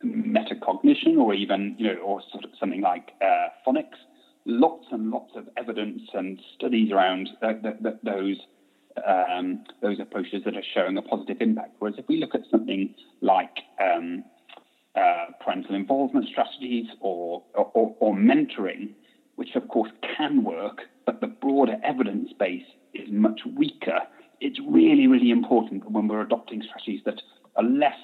[0.05, 3.97] metacognition or even, you know, or sort of something like uh, phonics,
[4.45, 8.37] lots and lots of evidence and studies around th- th- th- those
[9.05, 11.75] um, those approaches that are showing a positive impact.
[11.79, 14.23] Whereas if we look at something like um,
[14.95, 18.93] uh, parental involvement strategies or, or, or mentoring,
[19.35, 22.63] which of course can work, but the broader evidence base
[22.93, 23.99] is much weaker.
[24.39, 27.21] It's really, really important when we're adopting strategies that
[27.57, 27.97] are less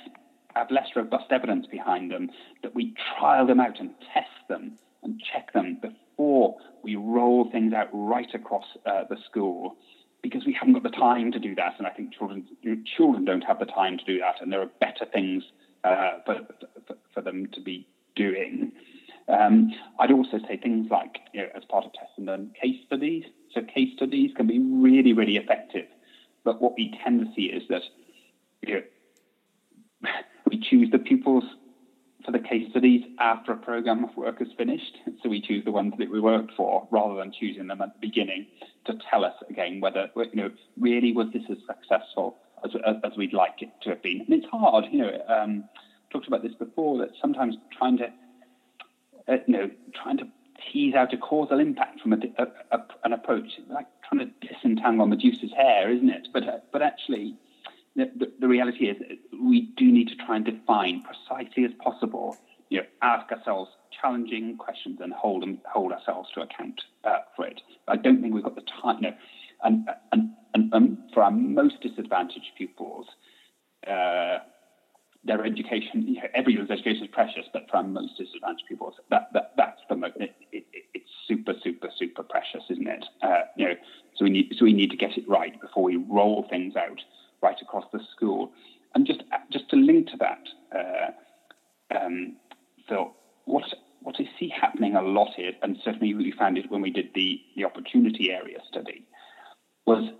[0.55, 2.29] have less robust evidence behind them,
[2.63, 7.73] that we trial them out and test them and check them before we roll things
[7.73, 9.75] out right across uh, the school,
[10.21, 12.45] because we haven't got the time to do that, and I think children
[12.97, 15.43] children don't have the time to do that, and there are better things
[15.83, 16.35] uh, for,
[16.87, 18.71] for, for them to be doing.
[19.27, 22.77] Um, I'd also say things like, you know, as part of test and learn, case
[22.85, 23.23] studies.
[23.53, 25.85] So case studies can be really, really effective.
[26.43, 27.83] But what we tend to see is that
[28.61, 28.83] you
[30.03, 30.09] know,
[30.51, 31.43] we choose the pupils
[32.25, 34.97] for the case studies after a program of work is finished.
[35.23, 38.07] So we choose the ones that we worked for rather than choosing them at the
[38.07, 38.45] beginning
[38.85, 42.71] to tell us again whether, you know, really was this as successful as,
[43.03, 44.21] as, we'd like it to have been.
[44.21, 45.63] And it's hard, you know, um,
[46.11, 48.07] talked about this before, that sometimes trying to
[49.27, 49.69] uh, you know,
[50.03, 50.27] trying to
[50.71, 55.07] tease out a causal impact from a, a, a, an approach, like trying to disentangle
[55.07, 56.27] Medusa's hair, isn't it?
[56.33, 57.35] But uh, but actually,
[57.95, 58.97] the, the, reality is
[59.41, 62.37] we do need to try and define precisely as possible.
[62.69, 67.45] You know, ask ourselves challenging questions and hold them, hold ourselves to account uh, for
[67.47, 67.61] it.
[67.87, 69.01] I don't think we've got the time.
[69.01, 69.13] Know,
[69.63, 73.07] and and and, and for our most disadvantaged pupils.
[73.85, 74.39] Uh,
[75.23, 79.29] their education, you know, everyone's education is precious, but for our most disadvantaged people, that,
[79.33, 83.05] that that's the most, it, it, it's super, super, super precious, isn't it?
[83.21, 83.75] Uh, you know,
[84.15, 86.99] so we need so we need to get it right before we roll things out
[87.41, 88.51] right across the school.
[88.93, 90.43] And just just to link to that,
[90.75, 92.35] uh, um,
[92.87, 93.13] Phil,
[93.45, 93.63] what
[94.01, 97.09] what I see happening a lot here, and certainly we found it when we did
[97.13, 99.05] the the opportunity area study,
[99.85, 100.11] was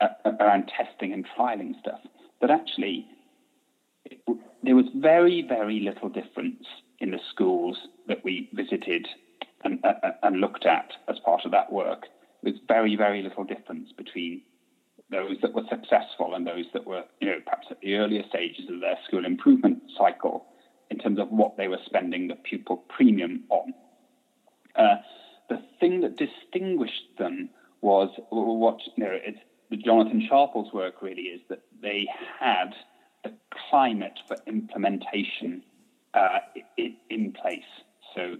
[0.00, 0.08] uh,
[0.40, 2.00] around testing and trialing stuff.
[2.40, 3.06] That actually
[4.62, 6.64] there was very, very little difference
[6.98, 9.06] in the schools that we visited
[9.64, 12.06] and, uh, uh, and looked at as part of that work.
[12.42, 14.42] There's very, very little difference between
[15.10, 18.68] those that were successful and those that were, you know, perhaps at the earlier stages
[18.68, 20.46] of their school improvement cycle
[20.90, 23.72] in terms of what they were spending the pupil premium on.
[24.76, 24.96] Uh,
[25.48, 27.48] the thing that distinguished them
[27.80, 29.38] was what, you know, it's,
[29.70, 32.06] the Jonathan Sharples' work really is that they
[32.38, 32.74] had
[33.24, 33.32] the
[33.70, 35.62] climate for implementation
[36.14, 36.38] uh,
[36.76, 37.60] in, in place.
[38.14, 38.36] So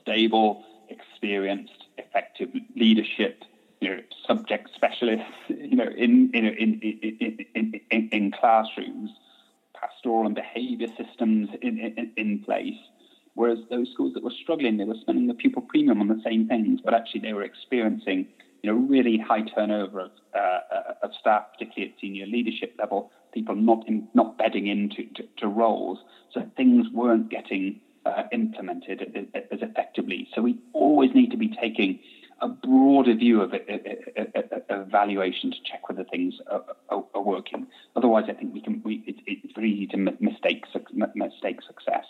[0.00, 3.44] stable, experienced, effective leadership,
[3.80, 9.10] you know, subject specialists, you know, in in in in, in, classrooms,
[9.74, 12.78] pastoral and behaviour systems in, in, place.
[13.34, 16.46] Whereas those schools that were struggling, they were spending the pupil premium on the same
[16.46, 18.26] things, but actually they were experiencing,
[18.62, 20.60] you know, really high turnover of, uh
[21.02, 25.48] of staff, particularly at senior leadership level, people not in, not bedding into to, to
[25.48, 25.98] roles,
[26.32, 30.28] so things weren't getting uh, implemented as effectively.
[30.34, 32.00] So we always need to be taking
[32.40, 33.52] a broader view of
[34.70, 37.66] evaluation to check whether things are, are, are working.
[37.96, 38.82] Otherwise, I think we can.
[38.84, 40.64] We, it, it's very easy to mistake
[41.14, 42.04] mistake success.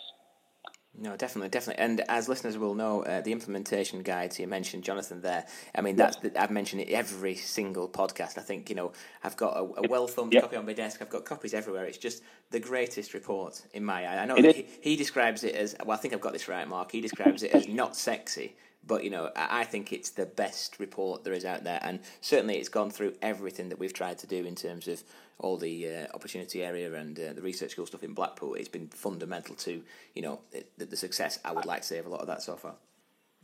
[0.97, 1.81] No, definitely, definitely.
[1.83, 5.21] And as listeners will know, uh, the implementation guides you mentioned, Jonathan.
[5.21, 8.37] There, I mean, that's the, I've mentioned it every single podcast.
[8.37, 8.91] I think you know
[9.23, 10.43] I've got a, a well thumbed yep.
[10.43, 11.01] copy on my desk.
[11.01, 11.85] I've got copies everywhere.
[11.85, 14.21] It's just the greatest report in my eye.
[14.21, 15.97] I know he, he, describes it as well.
[15.97, 16.91] I think I've got this right, Mark.
[16.91, 18.55] He describes it as not sexy,
[18.85, 22.57] but you know, I think it's the best report there is out there, and certainly
[22.57, 25.03] it's gone through everything that we've tried to do in terms of
[25.39, 28.55] all the uh, opportunity area and uh, the research school stuff in Blackpool.
[28.55, 29.81] It's been fundamental to
[30.15, 30.41] you know
[30.77, 31.39] the, the, success.
[31.45, 32.73] I would like to say of a lot of that so far.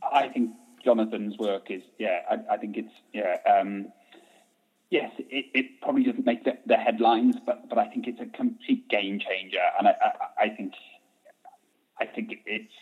[0.02, 0.50] I think
[0.84, 2.20] Jonathan's work is yeah.
[2.30, 3.38] I, I think it's yeah.
[3.50, 3.92] Um,
[4.90, 8.36] yes, it, it probably doesn't make the, the, headlines, but but I think it's a
[8.36, 10.72] complete game changer, and I, I, I think
[12.00, 12.72] I think it's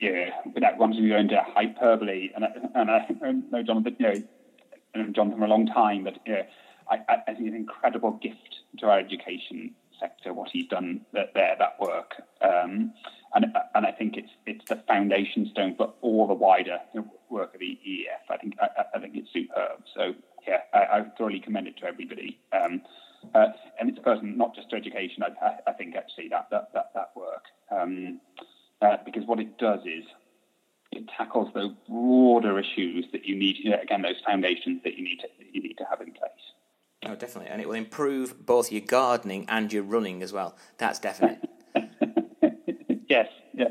[0.00, 0.30] yeah,
[0.76, 3.06] wanting to go into hyperbole, and I, and I
[3.50, 4.22] know Jonathan, you know,
[4.94, 6.42] known Jonathan for a long time, but you know,
[6.90, 11.28] I, I, think it's an incredible gift to our education sector what he's done there,
[11.34, 12.92] that work, um,
[13.34, 16.78] and and I think it's it's the foundation stone for all the wider
[17.30, 18.30] work of the EEF.
[18.30, 19.84] I think I, I think it's superb.
[19.94, 20.14] So
[20.46, 22.38] yeah, I, I thoroughly commend it to everybody.
[22.52, 22.82] Um,
[23.34, 23.46] uh,
[23.78, 25.22] and it's a person not just to education.
[25.22, 27.44] I, I, think actually that that that, that work.
[27.70, 28.20] Um,
[28.82, 30.04] uh, because what it does is
[30.90, 33.56] it tackles the broader issues that you need.
[33.82, 36.30] Again, those foundations that you need to you need to have in place.
[37.04, 40.56] Oh, definitely, and it will improve both your gardening and your running as well.
[40.78, 41.38] That's definite.
[43.08, 43.68] yes, yeah.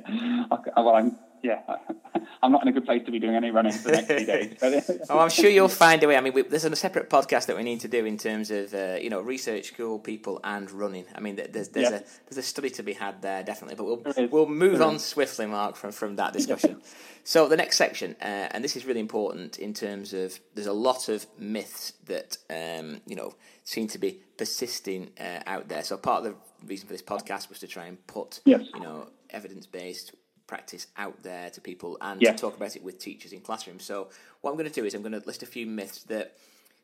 [0.76, 1.62] Well, I'm yeah.
[2.44, 4.26] I'm not in a good place to be doing any running for the next few
[4.26, 5.06] days.
[5.10, 6.18] oh, I'm sure you'll find a way.
[6.18, 8.74] I mean, we, there's a separate podcast that we need to do in terms of
[8.74, 11.06] uh, you know research school people and running.
[11.16, 14.30] I mean, there's there's a there's a study to be had there definitely, but we'll
[14.30, 16.82] we'll move on swiftly, Mark, from from that discussion.
[17.24, 20.74] so the next section, uh, and this is really important in terms of there's a
[20.74, 25.84] lot of myths that um, you know seem to be persisting uh, out there.
[25.84, 28.64] So part of the reason for this podcast was to try and put yes.
[28.74, 30.14] you know evidence based
[30.52, 32.34] practice out there to people and yeah.
[32.34, 33.86] to talk about it with teachers in classrooms.
[33.86, 34.10] So
[34.41, 36.36] what I'm going to do is I'm going to list a few myths that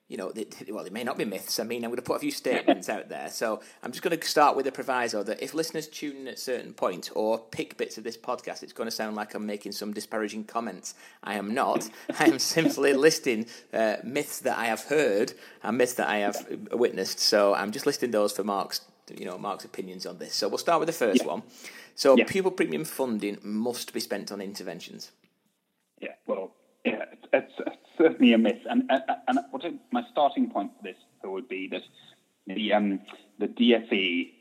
[0.08, 1.60] you know, they, well, they may not be myths.
[1.60, 3.30] I mean, I'm going to put a few statements out there.
[3.30, 6.40] So I'm just going to start with a proviso that if listeners tune in at
[6.40, 9.74] certain point or pick bits of this podcast, it's going to sound like I'm making
[9.74, 10.96] some disparaging comments.
[11.22, 11.90] I am not.
[12.20, 16.38] I am simply listing uh, myths that I have heard and myths that I have
[16.72, 17.20] witnessed.
[17.20, 18.80] So I'm just listing those for Mark's,
[19.16, 20.34] you know, Mark's opinions on this.
[20.34, 21.28] So we'll start with the first yeah.
[21.28, 21.44] one.
[21.96, 22.26] So yeah.
[22.28, 25.12] pupil premium funding must be spent on interventions.
[26.02, 26.52] Yeah, well,
[26.86, 28.62] yeah, it's, it's certainly a myth.
[28.70, 31.82] And, and, and what it, my starting point for this would be that
[32.48, 33.00] the um,
[33.40, 34.32] the DFE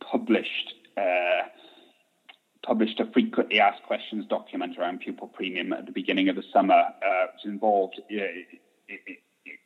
[0.00, 1.48] published uh,
[2.64, 6.74] published a frequently asked questions document around pupil premium at the beginning of the summer,
[6.74, 8.24] uh, which involved uh,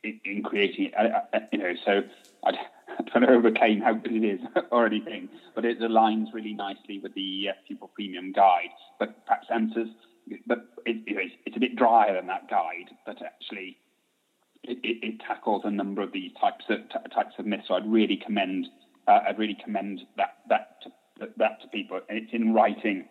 [0.03, 0.93] in creating it.
[0.95, 2.01] Uh, uh, you know, so
[2.43, 2.55] I'd,
[2.99, 4.39] I don't overclaim how good it is
[4.71, 8.69] or anything, but it aligns really nicely with the uh, pupil premium guide,
[8.99, 9.89] but perhaps answers.
[10.45, 13.77] But it, it's, it's, a bit drier than that guide, but actually
[14.63, 17.63] it, it, it tackles a number of these types of t- types of myths.
[17.67, 18.67] So I'd really commend
[19.07, 23.05] uh, I'd really commend that that to, that to people, and it's in writing.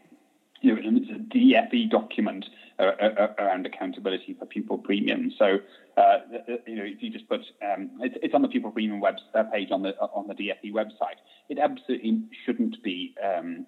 [0.63, 2.47] It's a DFE document
[2.81, 5.31] uh, uh, uh, around accountability for pupil premium.
[5.39, 5.59] So,
[5.99, 6.19] uh,
[6.67, 9.43] you know, if you just put um, it's, it's, on the pupil premium web uh,
[9.45, 11.21] page on the on the DFE website.
[11.51, 13.67] It absolutely shouldn't be um,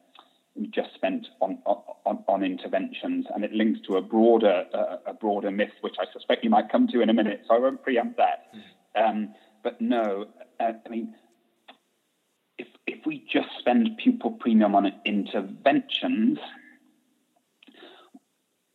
[0.70, 5.50] just spent on, on, on interventions, and it links to a broader uh, a broader
[5.50, 7.42] myth, which I suspect you might come to in a minute.
[7.46, 8.46] So I won't preempt that.
[8.96, 10.26] Um, but no,
[10.58, 11.14] I mean.
[12.58, 16.38] If, if we just spend pupil premium on interventions,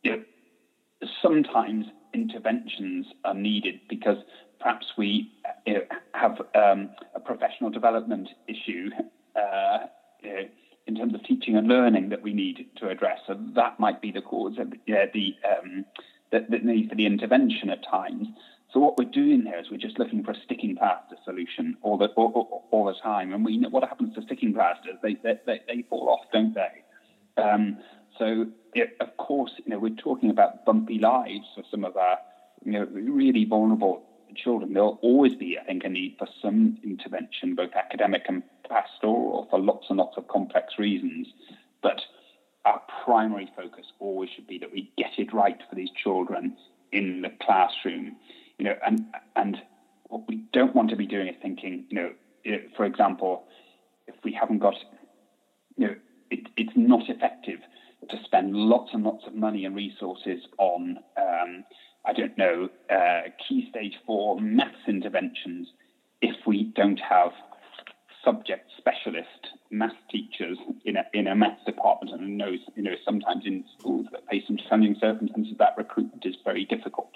[0.08, 4.18] you know, sometimes interventions are needed because
[4.60, 5.30] perhaps we
[5.66, 5.80] you know,
[6.14, 8.90] have um, a professional development issue
[9.36, 9.78] uh,
[10.22, 10.48] you know,
[10.86, 13.18] in terms of teaching and learning that we need to address.
[13.26, 15.84] So that might be the cause of uh, the um,
[16.32, 18.28] that, that need for the intervention at times.
[18.72, 21.96] So what we're doing here is we're just looking for a sticking plaster solution all
[21.96, 23.32] the all, all, all the time.
[23.32, 26.54] And we know what happens to sticking plasters; they they, they, they fall off, don't
[26.54, 27.42] they?
[27.42, 27.78] Um,
[28.18, 32.18] so, it, of course, you know, we're talking about bumpy lives for some of our,
[32.64, 34.02] you know, really vulnerable
[34.36, 34.72] children.
[34.74, 39.58] There'll always be, I think, a need for some intervention, both academic and pastoral, for
[39.58, 41.28] lots and lots of complex reasons.
[41.82, 42.00] But
[42.64, 46.56] our primary focus always should be that we get it right for these children
[46.92, 48.16] in the classroom.
[48.58, 49.04] You know, and
[49.36, 49.56] and
[50.08, 52.12] what we don't want to be doing is thinking, you know,
[52.44, 53.44] eh, for example,
[54.06, 54.74] if we haven't got,
[55.76, 55.94] you know,
[56.30, 57.60] it, it's not effective
[58.10, 61.64] to spend lots and lots of money and resources on, um,
[62.04, 65.68] I don't know, uh, key stage four maths interventions
[66.20, 67.32] if we don't have
[68.24, 72.94] subject specialist math teachers in a, in a maths department and I know, you know,
[73.04, 77.10] sometimes in schools that face some challenging circumstances, that recruitment is very difficult.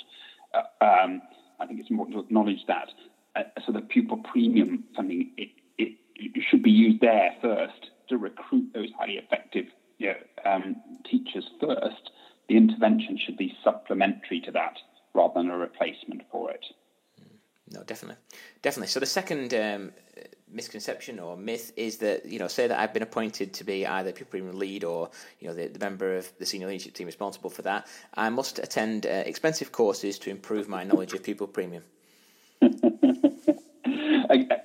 [0.55, 1.23] Uh, um,
[1.61, 2.89] I think it's important to acknowledge that.
[3.35, 8.19] Uh, so the pupil premium funding, it, it, it, should be used there first to
[8.19, 9.67] recruit those highly effective
[10.03, 10.77] you know, um,
[11.09, 12.11] teachers first.
[12.49, 14.77] The intervention should be supplementary to that
[15.15, 16.65] rather than a replacement for it.
[17.71, 18.21] No, definitely,
[18.61, 18.89] definitely.
[18.89, 19.93] So the second um,
[20.51, 24.13] misconception or myth is that you know, say that I've been appointed to be either
[24.13, 27.51] pupil premium lead or you know the, the member of the senior leadership team responsible
[27.51, 27.87] for that.
[28.15, 31.85] I must attend uh, expensive courses to improve my knowledge of pupil premium.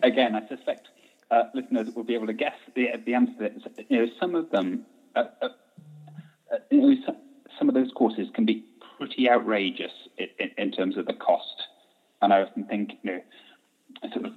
[0.04, 0.88] Again, I suspect
[1.32, 3.86] uh, listeners will be able to guess the, the answer to this.
[3.90, 4.86] You know, some of them,
[5.16, 5.48] uh, uh,
[6.54, 6.96] uh you know,
[7.58, 8.64] some of those courses can be
[8.98, 11.64] pretty outrageous in, in, in terms of the cost.
[12.22, 13.22] And I often think, you know,
[14.04, 14.34] I sort of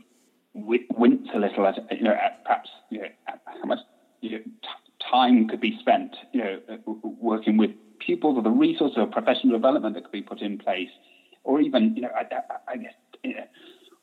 [0.55, 3.79] wince a little at, you know, at perhaps, you know, how much
[4.21, 6.77] you know, t- time could be spent, you know, uh,
[7.21, 10.91] working with pupils or the resource or professional development that could be put in place,
[11.45, 12.27] or even, you know, I,
[12.73, 12.93] I guess,
[13.23, 13.45] you know,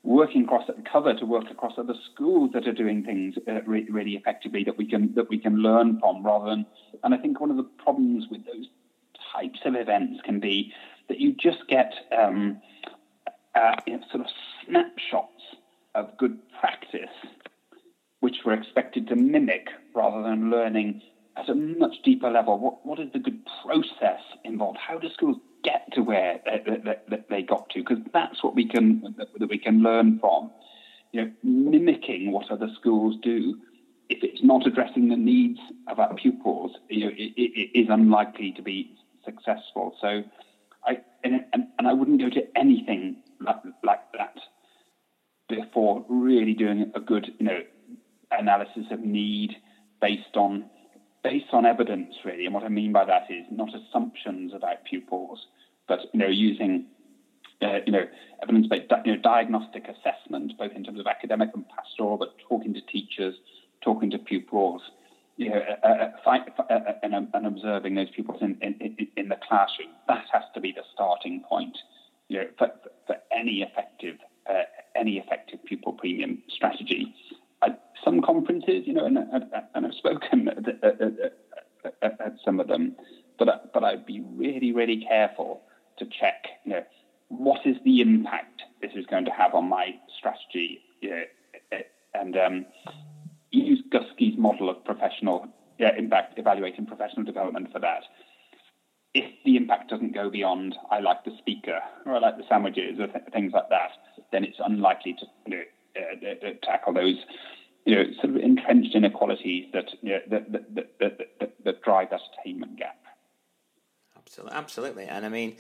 [0.04, 3.88] working across the cover to work across other schools that are doing things uh, re-
[3.90, 6.66] really effectively that we can that we can learn from rather than
[7.04, 8.68] and I think one of the problems with those
[9.34, 10.72] types of events can be
[11.10, 12.62] that you just get um,
[13.56, 14.32] uh, you know, sort of
[14.66, 15.42] snapshots
[15.96, 17.16] of good practice,
[18.20, 21.02] which we're expected to mimic rather than learning
[21.36, 22.60] at a much deeper level.
[22.60, 24.78] What, what is the good process involved?
[24.78, 27.80] How do schools get to where they, they, got to?
[27.80, 30.52] Because that's what we can that we can learn from.
[31.12, 33.60] You know, mimicking what other schools do,
[34.10, 38.54] if it's not addressing the needs of our pupils, you know, it, it is unlikely
[38.54, 38.94] to be
[39.26, 39.96] successful.
[40.02, 40.24] So,
[40.86, 44.38] I and, and I wouldn't go to anything like, like that
[45.50, 47.60] before really doing a good, you know,
[48.32, 49.56] analysis of need
[50.02, 50.70] based on
[51.24, 52.46] based on evidence, really.
[52.46, 55.46] And what I mean by that is not assumptions about pupils,
[55.88, 56.86] but you know, using
[57.62, 58.06] uh, you know
[58.42, 62.82] evidence-based you know, diagnostic assessment, both in terms of academic and pastoral, but talking to
[62.82, 63.36] teachers,
[63.82, 64.82] talking to pupils,
[65.38, 69.38] you know, uh, uh, uh, uh and, and, observing those pupils in, in, in the
[69.48, 69.90] classroom.
[70.08, 71.78] That has to be the starting point
[72.28, 72.72] you know, for,
[73.06, 74.18] for any effective
[74.50, 74.64] uh,
[74.96, 77.14] any effective pupil premium strategy.
[78.04, 80.48] Some conferences, you know, and, and I've spoken
[80.84, 81.02] at, at,
[82.02, 82.96] at, at, some of them,
[83.38, 85.62] but but I'd be really really careful
[86.00, 86.84] to check, you know,
[87.30, 91.24] what is the impact this is going to have on my strategy, you know,
[92.14, 92.66] and um,
[93.52, 95.48] use Guskey's model of professional
[95.80, 98.04] yeah, impact evaluating professional development for that.
[99.14, 103.00] If the impact doesn't go beyond I like the speaker or I like the sandwiches
[103.00, 103.92] or th- things like that,
[104.32, 105.64] then it's unlikely to you know,
[105.98, 107.18] uh, uh, tackle those
[107.88, 112.10] you know sort of entrenched inequalities that you know, that, that, that, that, that drive
[112.12, 112.98] that attainment gap.
[114.16, 115.56] Absolutely, absolutely, and I mean.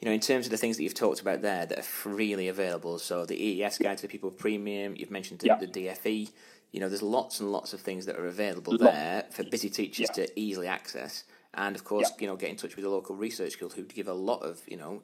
[0.00, 2.48] You know, in terms of the things that you've talked about there that are freely
[2.48, 6.28] available, so the EEF guide to the pupil premium, you've mentioned the, the DFE.
[6.72, 10.08] You know, there's lots and lots of things that are available there for busy teachers
[10.08, 10.24] yeah.
[10.24, 11.22] to easily access
[11.54, 14.08] and of course, you know, get in touch with the local research guild who give
[14.08, 15.02] a lot of, you know,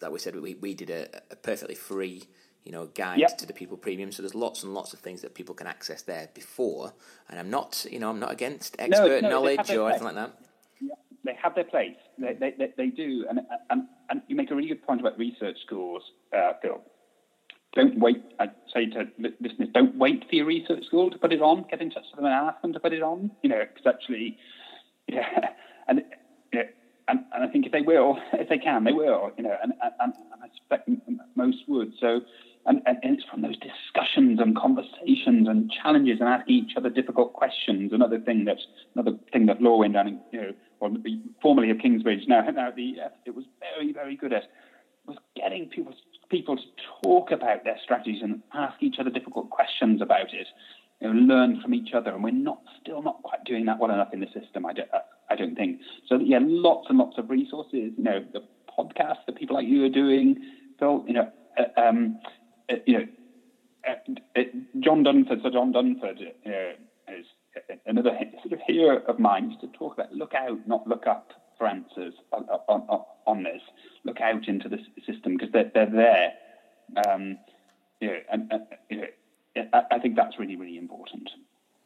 [0.00, 2.24] like we said, we, we did a, a perfectly free,
[2.64, 4.10] you know, guide to the pupil premium.
[4.10, 6.94] So there's lots and lots of things that people can access there before.
[7.28, 10.14] And I'm not, you know, I'm not against expert no, no, knowledge or anything like
[10.14, 10.38] that.
[10.80, 10.94] Yeah,
[11.24, 11.96] they have their place.
[12.18, 13.26] They, they, they, they, do.
[13.28, 16.02] And, and, and you make a really good point about research schools,
[16.36, 16.80] uh, Phil.
[17.74, 18.22] Don't wait.
[18.38, 21.66] I say to listeners, don't wait for your research school to put it on.
[21.68, 23.32] Get in touch with them and ask them to put it on.
[23.42, 24.38] You know, because actually,
[25.08, 25.48] yeah,
[25.88, 26.02] and
[26.52, 26.64] you know,
[27.08, 29.32] and, and I think if they will, if they can, they will.
[29.36, 30.88] You know, and and, and I suspect
[31.34, 31.92] most would.
[32.00, 32.20] So.
[32.66, 37.34] And, and, it's from those discussions and conversations and challenges and asking each other difficult
[37.34, 37.92] questions.
[37.92, 38.58] Another thing that
[38.94, 40.90] another thing that Lorwyn down you know, or
[41.42, 42.96] formerly of Kingsbridge now now the
[43.26, 44.44] it was very very good at
[45.06, 45.92] was getting people
[46.30, 46.62] people to
[47.02, 50.46] talk about their strategies and ask each other difficult questions about it.
[51.00, 53.90] You know, learn from each other, and we're not still not quite doing that well
[53.90, 54.64] enough in the system.
[54.64, 54.88] I, don't
[55.28, 55.80] I don't think.
[56.08, 57.92] So yeah, lots and lots of resources.
[57.96, 58.42] You know, the
[58.78, 60.36] podcasts that people like you are doing.
[60.78, 62.30] Phil, you know, uh, um, uh,
[62.86, 63.06] you know,
[63.88, 64.42] uh, uh
[64.80, 65.42] John Dunford.
[65.42, 67.26] So John Dunford uh, is
[67.86, 69.50] another sort of hero of mine.
[69.50, 73.62] Used to talk about look out, not look up for answers on, on, on this.
[74.04, 76.32] Look out into the system because they're they're there.
[77.06, 77.38] Um,
[78.00, 78.52] and
[78.90, 79.06] you know,
[79.72, 81.30] I, I think that's really really important.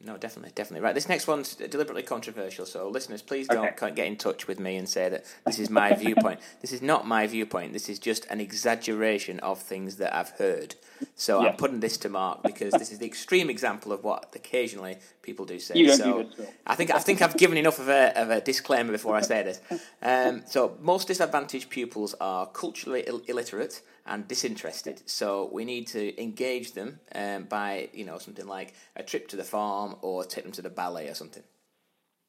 [0.01, 0.85] No, definitely, definitely.
[0.85, 3.91] Right, this next one's deliberately controversial, so listeners, please don't okay.
[3.91, 6.39] get in touch with me and say that this is my viewpoint.
[6.61, 7.73] This is not my viewpoint.
[7.73, 10.75] This is just an exaggeration of things that I've heard.
[11.15, 11.51] So Yes.
[11.51, 15.45] I'm putting this to Mark because this is the extreme example of what occasionally people
[15.45, 15.87] do say.
[15.87, 19.15] So do I think I think I've given enough of a, of a disclaimer before
[19.15, 19.61] I say this.
[20.01, 25.01] Um, so most disadvantaged pupils are culturally Ill- illiterate and disinterested.
[25.05, 29.35] So we need to engage them um, by you know something like a trip to
[29.35, 31.43] the farm or take them to the ballet or something.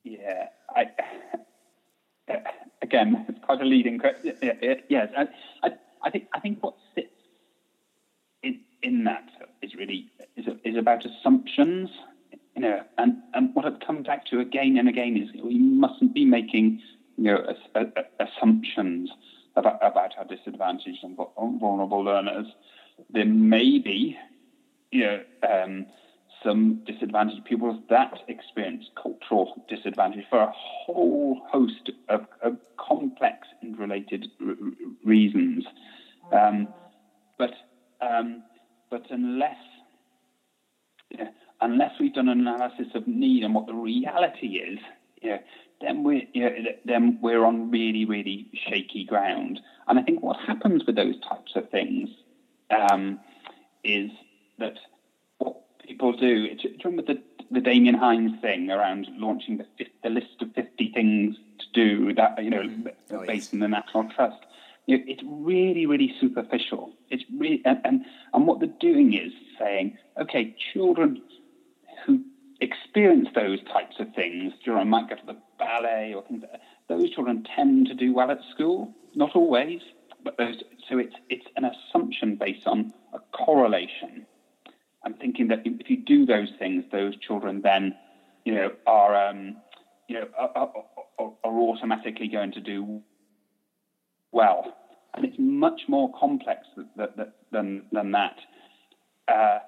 [0.04, 0.86] Yeah, I,
[2.82, 4.36] again, it's quite a leading question.
[4.42, 5.08] Yeah, yeah, Yes,
[5.62, 5.70] I,
[6.02, 7.08] I, think I think what sits
[8.42, 9.28] in in that
[9.62, 10.06] is really
[10.36, 11.90] is is about assumptions,
[12.54, 16.14] you know, and and what I've come back to again and again is we mustn't
[16.14, 16.80] be making
[17.16, 19.10] you know a, a- assumptions
[19.61, 22.46] about about our disadvantaged and vulnerable learners.
[23.08, 24.16] There may be
[24.90, 25.86] you know, um,
[26.44, 33.78] some disadvantaged pupils that experience cultural disadvantage for a whole host of, of complex and
[33.78, 34.54] related r-
[35.04, 35.64] reasons.
[36.32, 36.68] Um,
[37.38, 37.52] but
[38.00, 38.42] um,
[38.90, 39.56] but unless
[41.61, 44.78] unless we've done an analysis of need and what the reality is,
[45.22, 45.38] yeah,
[45.81, 46.51] then we're yeah,
[46.85, 49.61] then we're on really really shaky ground.
[49.89, 52.09] And I think what happens with those types of things
[52.70, 53.18] um,
[53.83, 54.11] is
[54.59, 54.74] that
[55.39, 55.57] what
[55.87, 56.55] people do.
[56.55, 60.93] Do you remember the the Damian Hinds thing around launching the, the list of fifty
[60.93, 62.62] things to do that you know
[63.12, 63.53] Oh, based yes.
[63.53, 64.39] in the National Trust?
[64.87, 66.93] You know, it's really really superficial.
[67.09, 68.05] It's really and, and
[68.35, 71.22] and what they're doing is saying, okay, children
[72.07, 72.22] who
[72.61, 77.11] experience those types of things, children might go to the ballet or things like those
[77.11, 78.92] children tend to do well at school.
[79.14, 79.80] Not always,
[80.24, 80.56] but those.
[80.88, 84.26] So it's it's an assumption based on a correlation.
[85.04, 87.94] I'm thinking that if you do those things, those children then,
[88.44, 89.56] you know, are um,
[90.08, 90.50] you know are,
[91.18, 93.02] are, are automatically going to do
[94.32, 94.76] well,
[95.14, 98.36] and it's much more complex th- th- th- than than that.
[99.28, 99.58] Uh,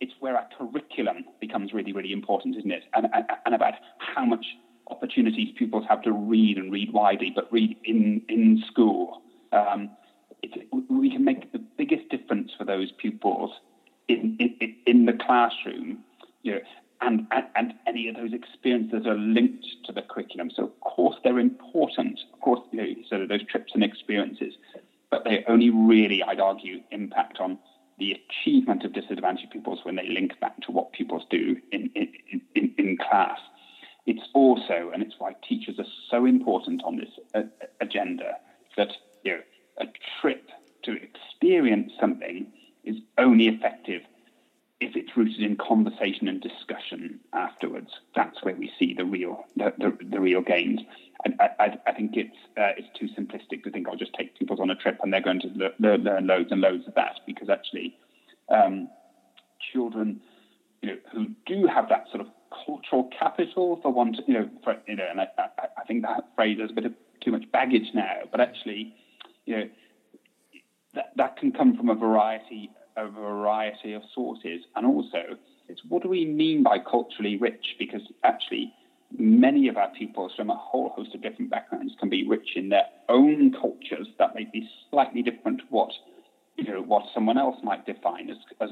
[0.00, 2.84] it's where our curriculum becomes really, really important, isn't it?
[2.94, 4.44] And, and, and about how much
[4.88, 9.22] opportunities pupils have to read and read widely, but read in in school.
[9.52, 9.90] Um,
[10.90, 13.50] we can make the biggest difference for those pupils
[14.08, 15.98] in in, in the classroom,
[16.42, 16.60] you know,
[17.00, 20.50] and, and and any of those experiences are linked to the curriculum.
[20.54, 22.20] So of course they're important.
[22.32, 24.54] Of course, you know, sort of those trips and experiences,
[25.10, 27.58] but they only really, I'd argue, impact on
[27.98, 32.08] the achievement of disadvantaged pupils when they link back to what pupils do in, in,
[32.54, 33.38] in, in class.
[34.06, 37.42] It's also, and it's why teachers are so important on this uh,
[37.80, 38.36] agenda,
[38.76, 38.92] that
[39.22, 39.40] you know,
[39.78, 39.86] a
[40.20, 40.50] trip
[40.82, 42.46] to experience something
[42.84, 44.02] is only effective
[44.80, 47.88] if it's rooted in conversation and discussion afterwards.
[48.14, 50.80] That's where we see the real the, the, the real gains.
[51.40, 54.60] I, I, I think it's uh, it's too simplistic to think I'll just take people
[54.60, 57.20] on a trip and they're going to le- le- learn loads and loads of that
[57.26, 57.96] because actually
[58.50, 58.88] um,
[59.72, 60.20] children
[60.82, 62.26] you know who do have that sort of
[62.66, 66.24] cultural capital for one you know for, you know and I, I, I think that
[66.34, 66.92] phrase has a bit of
[67.22, 68.94] too much baggage now but actually
[69.46, 69.68] you know
[70.94, 74.62] that, that can come from a variety a variety of sources.
[74.76, 75.36] And also
[75.68, 77.76] it's what do we mean by culturally rich?
[77.78, 78.72] Because actually
[79.16, 82.68] many of our pupils from a whole host of different backgrounds can be rich in
[82.68, 85.90] their own cultures that may be slightly different to what
[86.56, 88.70] you know what someone else might define as, as,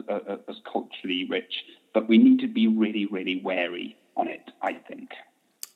[0.48, 1.52] as culturally rich
[1.92, 5.10] but we need to be really really wary on it i think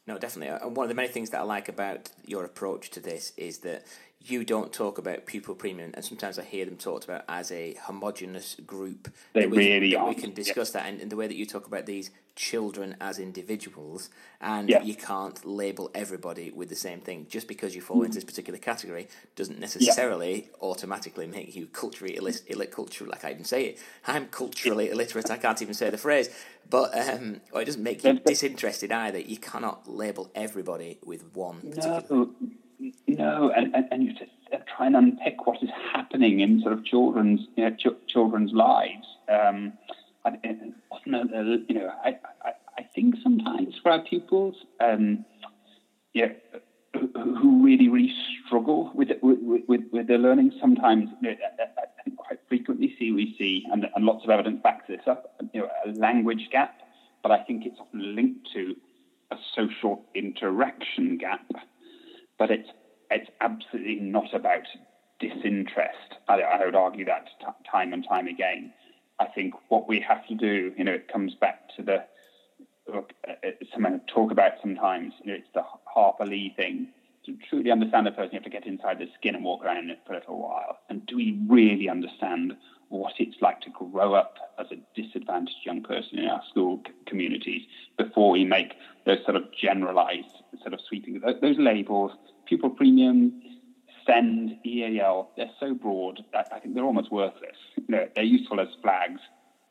[0.09, 0.57] No, definitely.
[0.63, 3.59] And one of the many things that I like about your approach to this is
[3.67, 3.83] that
[4.21, 7.75] you don't talk about pupil premium, and sometimes I hear them talked about as a
[7.85, 9.09] homogenous group.
[9.35, 10.09] They we, really are.
[10.09, 10.37] we can yeah.
[10.37, 14.11] discuss that, and, and the way that you talk about these children as individuals,
[14.41, 14.83] and Yeah.
[14.83, 17.27] you can't label everybody with the same thing.
[17.31, 19.07] Just because you fall into this particular category
[19.37, 23.09] doesn't necessarily automatically make you culturally illit- illit- cultural.
[23.11, 25.31] Like I even say it, I'm culturally illiterate.
[25.31, 26.29] I can't even say the phrase,
[26.69, 29.21] but um, or it doesn't make you disinterested either.
[29.21, 32.03] You cannot label everybody with one particular.
[32.11, 32.31] No,
[33.07, 36.73] no, and, and, and you just uh, try and unpick what is happening in sort
[36.73, 39.07] of children's you know, ch- children's lives.
[39.29, 39.73] Um,
[40.25, 45.25] and, and often, uh, you know, I, I, I think sometimes for our pupils, um,
[46.13, 46.33] yeah,
[46.95, 48.13] who, really really
[48.47, 50.53] struggle with with, with, with their learning.
[50.61, 54.85] Sometimes, you know, I, quite frequently, see we see, and, and lots of evidence backs
[54.89, 55.35] this up.
[55.53, 56.81] You know, a language gap,
[57.23, 58.75] but I think it's often linked to
[59.31, 61.47] a social interaction gap
[62.39, 62.69] but it's
[63.11, 64.67] it's absolutely not about
[65.21, 66.17] disinterest.
[66.29, 68.73] I, I would argue that t- time and time again.
[69.19, 72.05] I think what we have to do, you know, it comes back to the
[72.93, 75.15] look, uh, uh, someone talk about sometimes.
[75.23, 76.89] You know, it's the Harper Lee thing.
[77.25, 79.91] To truly understand a person, you have to get inside their skin and walk around
[79.91, 80.79] it for a little while.
[80.89, 82.55] And do we really understand
[82.89, 86.93] what it's like to grow up as a disadvantaged young person in our school c-
[87.07, 87.63] communities
[87.99, 88.75] before we make
[89.05, 92.13] those sort of generalized, sort of sweeping, those labels,
[92.47, 93.43] pupil premium,
[94.07, 97.57] SEND, EAL, they're so broad, I, think they're almost worthless.
[97.77, 99.21] You know, they're useful as flags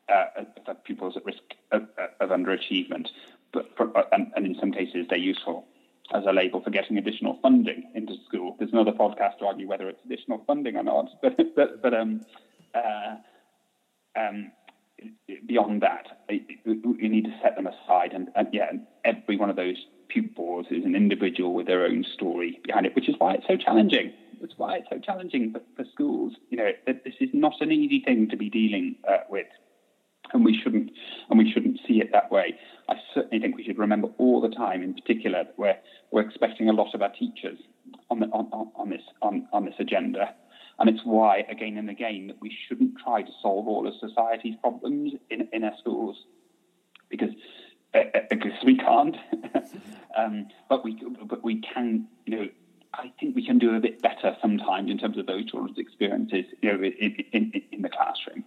[0.08, 1.42] uh, for pupils at risk
[1.72, 1.88] of,
[2.20, 3.08] of underachievement,
[3.52, 5.66] but for, and, and in some cases they're useful
[6.14, 8.54] as a label for getting additional funding into school.
[8.58, 12.20] There's another podcast to argue whether it's additional funding or not, but but, but um,
[12.76, 14.52] uh, um,
[15.46, 18.72] beyond that, you need to set them aside, and, and yeah,
[19.04, 19.76] every one of those
[20.08, 23.56] pupils is an individual with their own story behind it, which is why it's so
[23.56, 24.12] challenging.
[24.40, 26.34] That's why it's so challenging for, for schools.
[26.50, 29.46] You know, this is not an easy thing to be dealing uh, with
[30.32, 30.90] and we shouldn't
[31.30, 32.56] and we shouldn't see it that way.
[32.88, 35.76] I certainly think we should remember all the time, in particular, that we're
[36.10, 37.58] we're expecting a lot of our teachers
[38.10, 40.34] on the, on, on this on, on this agenda,
[40.78, 44.54] and it's why again and again that we shouldn't try to solve all of society's
[44.60, 46.16] problems in in our schools,
[47.08, 47.30] because
[47.94, 49.16] uh, uh because we can't,
[50.16, 52.48] um, but we but we can you know.
[52.94, 56.46] I think we can do a bit better sometimes in terms of those children's experiences,
[56.62, 58.42] you know, in, in, in the classroom.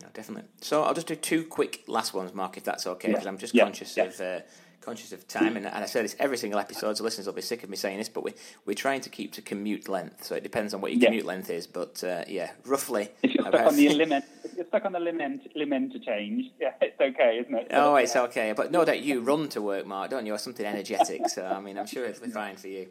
[0.00, 0.48] No, definitely.
[0.62, 3.28] So I'll just do two quick last ones, Mark, if that's okay, because yeah.
[3.28, 3.64] I'm just yeah.
[3.64, 4.04] conscious yeah.
[4.04, 4.40] of uh,
[4.80, 7.42] conscious of time, and, and I say this every single episode, so listeners will be
[7.42, 8.34] sick of me saying this, but we
[8.66, 11.50] we're trying to keep to commute length, so it depends on what your commute length
[11.50, 13.08] is, but uh, yeah, roughly.
[13.22, 16.72] If you're stuck on the limit, if you're stuck on the limit, limit interchange, yeah,
[16.80, 17.68] it's okay, isn't it?
[17.72, 20.66] Oh, it's okay, but no doubt you run to work, Mark, don't you, or something
[20.66, 21.28] energetic?
[21.28, 22.88] so I mean, I'm sure it'll be fine for you.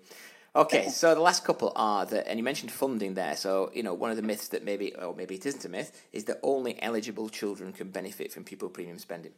[0.56, 3.36] Okay, so the last couple are that, and you mentioned funding there.
[3.36, 6.08] So you know, one of the myths that maybe, or maybe it isn't a myth,
[6.12, 9.34] is that only eligible children can benefit from pupil premium spending.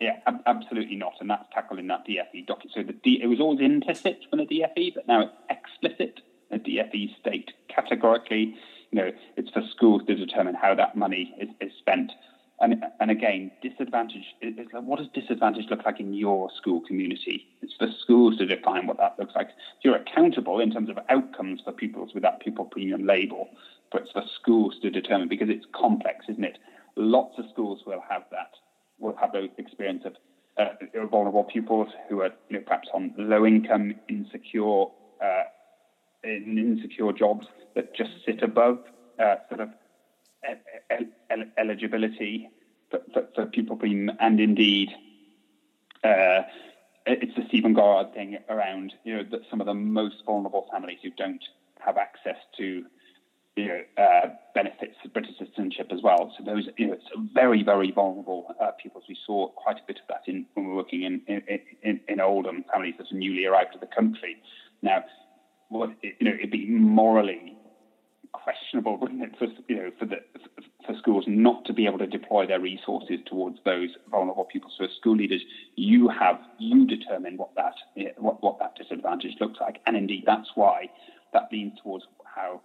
[0.00, 2.72] Yeah, absolutely not, and that's tackling that DFE document.
[2.74, 6.20] So the D, it was always implicit from the DFE, but now it's explicit.
[6.50, 8.56] The DFE state categorically,
[8.90, 12.12] you know, it's for schools to determine how that money is, is spent.
[12.60, 17.46] And, and again, disadvantage is like, what does disadvantage look like in your school community?
[17.62, 19.48] It's for schools to define what that looks like.
[19.82, 23.48] You're accountable in terms of outcomes for pupils with that pupil premium label,
[23.92, 26.58] but it's for schools to determine because it's complex, isn't it?
[26.96, 28.52] Lots of schools will have that,
[29.00, 30.14] will have those experience of
[30.58, 34.84] uh, vulnerable pupils who are you know, perhaps on low income, insecure,
[35.22, 35.42] uh,
[36.22, 38.78] in insecure jobs that just sit above
[39.18, 39.70] uh, sort of
[41.58, 42.48] eligibility
[42.90, 44.90] for, for, for pupil premium, and indeed,
[46.04, 46.42] uh,
[47.06, 50.98] it's the Stephen Goddard thing around you know that some of the most vulnerable families
[51.02, 51.42] who don't
[51.78, 52.84] have access to
[53.60, 56.32] you know uh, benefits of British citizenship as well.
[56.36, 56.96] So those you know
[57.34, 59.04] very very vulnerable uh, pupils.
[59.08, 62.00] We saw quite a bit of that in when we were working in in, in,
[62.08, 64.36] in Oldham families that are newly arrived to the country.
[64.82, 65.04] Now,
[65.68, 67.56] what you know it'd be morally
[68.32, 70.16] questionable, wouldn't it, for you know for the
[70.86, 74.70] for schools not to be able to deploy their resources towards those vulnerable people.
[74.76, 75.42] So, as school leaders,
[75.76, 77.74] you have you determine what that
[78.16, 80.90] what what that disadvantage looks like, and indeed that's why
[81.32, 82.60] that leans towards how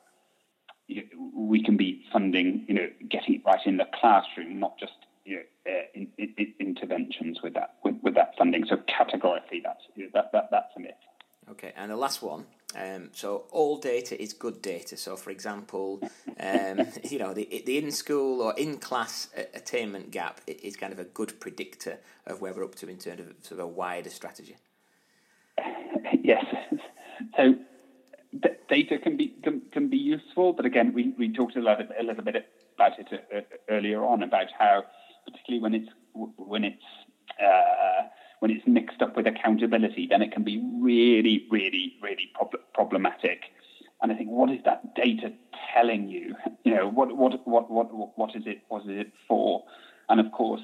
[1.36, 4.94] we can be funding, you know, getting it right in the classroom, not just
[5.26, 8.66] you know, uh, in, in, interventions with that with, with that funding.
[8.66, 10.92] So categorically, that's you know, that, that that's a myth.
[11.50, 12.46] Okay, and the last one.
[12.76, 14.98] Um, so all data is good data.
[14.98, 16.02] So, for example,
[16.40, 21.00] um, you know the the in school or in class attainment gap is kind of
[21.00, 24.10] a good predictor of where we're up to in terms of sort of a wider
[24.10, 24.56] strategy.
[26.24, 26.46] Yes.
[27.38, 27.56] So
[28.70, 32.04] data can be can, can be useful, but again, we, we talked a little, a
[32.04, 32.36] little bit
[32.76, 34.84] about it uh, earlier on about how,
[35.26, 35.90] particularly when it's
[36.38, 36.84] when it's
[37.42, 38.08] uh,
[38.40, 43.42] when it's mixed up with accountability, then it can be really, really, really prob- problematic.
[44.02, 45.32] And I think, what is that data
[45.74, 46.36] telling you?
[46.64, 48.62] You know, what, what, what, what, what is it?
[48.68, 49.64] What is it for?
[50.10, 50.62] And of course,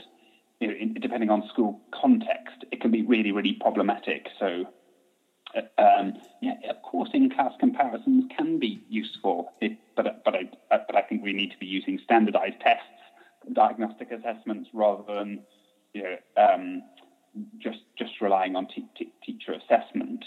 [0.60, 4.28] you know, in, depending on school context, it can be really, really problematic.
[4.40, 4.66] So,
[5.78, 9.52] um, yeah, of course, in-class comparisons can be useful,
[9.96, 12.86] but but I but I think we need to be using standardised tests,
[13.54, 15.44] diagnostic assessments, rather than
[15.94, 16.84] you know um,
[17.58, 20.26] just just relying on t- t- teacher assessment,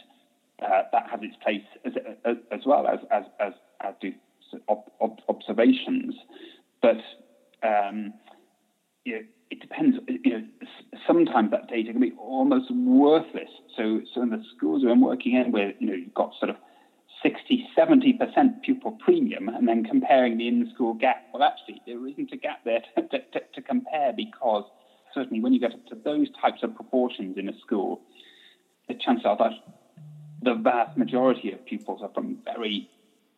[0.63, 1.93] uh, that has its place as,
[2.25, 4.13] as, as well as as as, as do
[4.69, 6.15] ob- ob- observations.
[6.83, 7.01] But
[7.63, 8.13] um,
[9.05, 9.97] you know, it depends.
[10.09, 10.45] You know,
[11.07, 13.51] sometimes that data can be almost worthless.
[13.77, 16.57] So, so in the schools I'm working in, where you know you've got sort of
[17.23, 21.25] 60, 70% pupil premium, and then comparing the in-school gap.
[21.33, 24.65] Well, actually, there isn't a gap there to, to, to compare because
[25.15, 28.03] certainly when you get up to those types of proportions in a school,
[28.89, 29.53] the chances are that
[30.43, 32.91] the vast majority of pupils are from very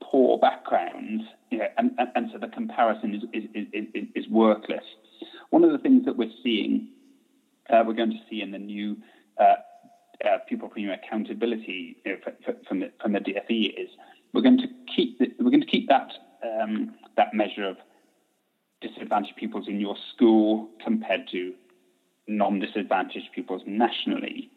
[0.02, 4.84] poor backgrounds, you know, and, and, and so the comparison is, is, is, is, worthless.
[5.50, 6.88] One of the things that we're seeing,
[7.70, 8.96] uh, we're going to see in the new
[9.40, 9.56] uh,
[10.24, 12.18] uh, pupil premium accountability you know,
[12.68, 13.88] from the from the DFE is
[14.32, 17.76] we're going to keep the, we're going to keep that um, that measure of
[18.80, 21.54] disadvantaged pupils in your school compared to
[22.28, 24.50] non-disadvantaged pupils nationally.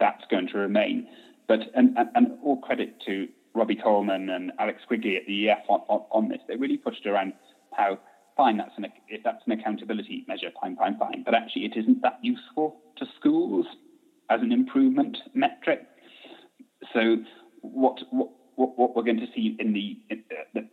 [0.00, 1.08] That's going to remain.
[1.46, 5.62] But and, and, and all credit to Robbie Coleman and Alex Quigley at the EEF
[5.68, 6.38] on, on, on this.
[6.46, 7.32] They really pushed around
[7.72, 7.98] how
[8.38, 11.22] fine that's an if that's an accountability measure, fine, fine, fine.
[11.24, 13.66] But actually, it isn't that useful to schools
[14.30, 15.86] as an improvement metric.
[16.94, 17.18] So
[17.60, 19.98] what what what we're going to see in the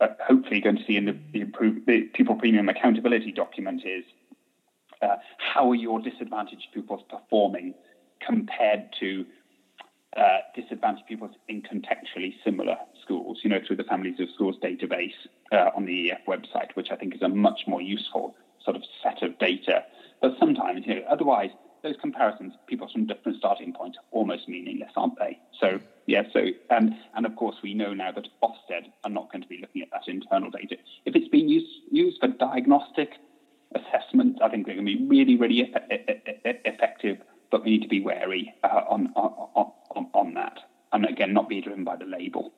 [0.00, 4.04] uh, hopefully going to see in the, the, improved, the pupil premium accountability document is
[5.02, 7.74] uh, how are your disadvantaged pupils performing
[8.24, 9.26] compared to
[10.16, 15.14] uh, disadvantaged pupils in contextually similar schools, you know, through the Families of Schools database
[15.52, 18.82] uh, on the EEF website, which I think is a much more useful sort of
[19.02, 19.84] set of data.
[20.20, 21.50] But sometimes, you know, otherwise,
[21.82, 25.38] those comparisons, people from different starting points, are almost meaningless, aren't they?
[25.60, 29.42] So, yeah, so, and, and of course, we know now that Ofsted are not going
[29.42, 30.76] to be looking at that internal data.
[31.04, 33.12] If it's being used, used for diagnostic
[33.74, 35.72] assessment, I think they're going to be really, really
[36.44, 37.18] effective,
[37.50, 40.58] but we need to be wary uh, on, on, on, on that.
[40.92, 42.52] And again, not be driven by the label.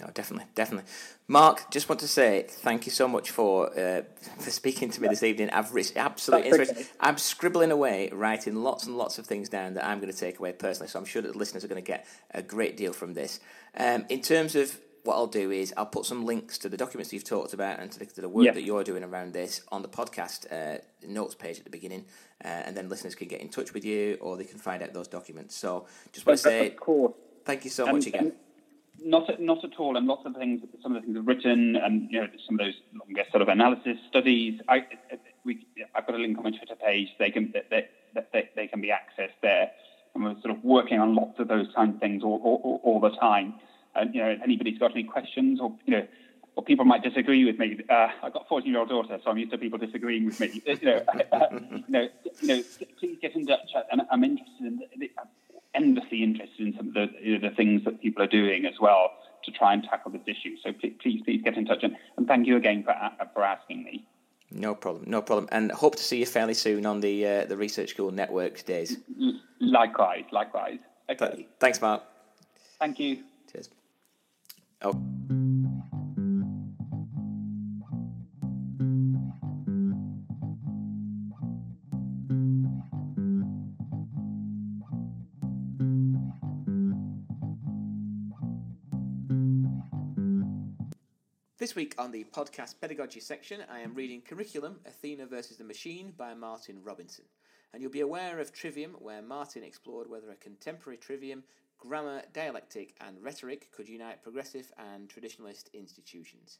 [0.00, 0.90] No, definitely, definitely.
[1.28, 4.02] Mark, just want to say thank you so much for uh,
[4.38, 5.50] for speaking to me this evening.
[5.50, 6.76] I've re- absolutely interested.
[6.78, 6.88] Okay.
[6.98, 10.40] I'm scribbling away, writing lots and lots of things down that I'm going to take
[10.40, 10.88] away personally.
[10.88, 13.38] So I'm sure that the listeners are going to get a great deal from this.
[13.76, 17.12] Um, in terms of what I'll do is I'll put some links to the documents
[17.12, 19.82] you've talked about and to the, to the work that you're doing around this on
[19.82, 22.04] the podcast uh, notes page at the beginning,
[22.44, 24.92] uh, and then listeners can get in touch with you or they can find out
[24.92, 25.56] those documents.
[25.56, 26.76] So just want to say,
[27.44, 28.32] thank you so much again.
[29.04, 30.62] Not not at all, and lots of things.
[30.80, 33.48] Some of the things are written, and you know some of those longer sort of
[33.48, 34.60] analysis studies.
[34.68, 34.86] I
[35.44, 37.08] we I've got a link on my Twitter page.
[37.18, 37.88] They can they,
[38.32, 39.72] they, they can be accessed there,
[40.14, 43.00] and we're sort of working on lots of those kind of things all, all, all
[43.00, 43.54] the time.
[43.94, 46.06] And you know, if anybody's got any questions, or you know,
[46.56, 47.78] or people might disagree with me.
[47.88, 50.40] Uh, I've got a 14 year old daughter, so I'm used to people disagreeing with
[50.40, 50.62] me.
[50.66, 52.08] You know, uh, you know,
[52.40, 52.62] you know,
[52.98, 54.82] please get in touch, and I'm interested in.
[54.98, 55.10] The,
[55.74, 58.74] endlessly interested in some of the, you know, the things that people are doing as
[58.80, 59.10] well
[59.44, 60.56] to try and tackle this issue.
[60.62, 63.42] So please, please, please get in touch and, and thank you again for, uh, for
[63.42, 64.04] asking me.
[64.50, 67.56] No problem, no problem, and hope to see you fairly soon on the uh, the
[67.56, 68.98] Research School Network days.
[69.60, 70.78] Likewise, likewise.
[71.08, 71.34] Okay.
[71.36, 72.02] Th- thanks, Mark.
[72.78, 73.22] Thank you.
[73.50, 73.70] Cheers.
[74.84, 74.90] Oh.
[91.58, 96.12] This week on the podcast pedagogy section, I am reading Curriculum Athena versus the Machine
[96.16, 97.24] by Martin Robinson.
[97.72, 101.44] And you'll be aware of Trivium, where Martin explored whether a contemporary trivium,
[101.82, 106.58] grammar, dialectic, and rhetoric could unite progressive and traditionalist institutions.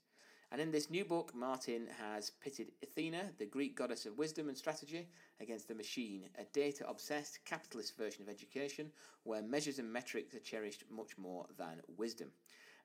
[0.51, 4.59] And in this new book, Martin has pitted Athena, the Greek goddess of wisdom and
[4.59, 5.07] strategy,
[5.41, 8.91] against the machine, a data obsessed capitalist version of education
[9.23, 12.29] where measures and metrics are cherished much more than wisdom.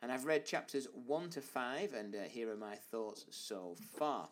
[0.04, 4.30] And I've read chapters 1 to 5, and uh, here are my thoughts so far.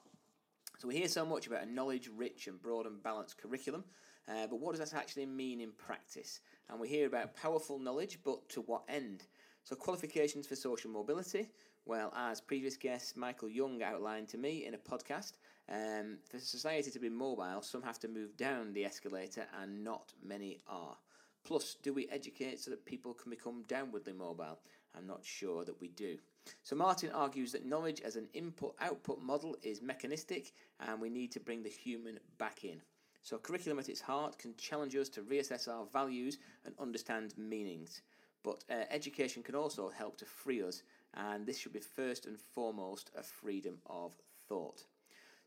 [0.78, 3.84] So we hear so much about a knowledge rich and broad and balanced curriculum,
[4.28, 6.42] uh, but what does that actually mean in practice?
[6.70, 9.24] And we hear about powerful knowledge, but to what end?
[9.64, 11.50] So, qualifications for social mobility.
[11.86, 15.34] Well, as previous guest Michael Young outlined to me in a podcast,
[15.70, 20.14] um, for society to be mobile, some have to move down the escalator, and not
[20.24, 20.98] many are.
[21.44, 24.60] Plus, do we educate so that people can become downwardly mobile?
[24.98, 26.18] I'm not sure that we do.
[26.64, 31.40] So Martin argues that knowledge as an input-output model is mechanistic and we need to
[31.40, 32.82] bring the human back in.
[33.26, 38.04] So curriculum at its heart can challenge us to reassess our values and understand meanings.
[38.44, 40.84] But uh, education can also help to free us
[41.16, 44.14] and this should be first and foremost a freedom of
[44.48, 44.84] thought.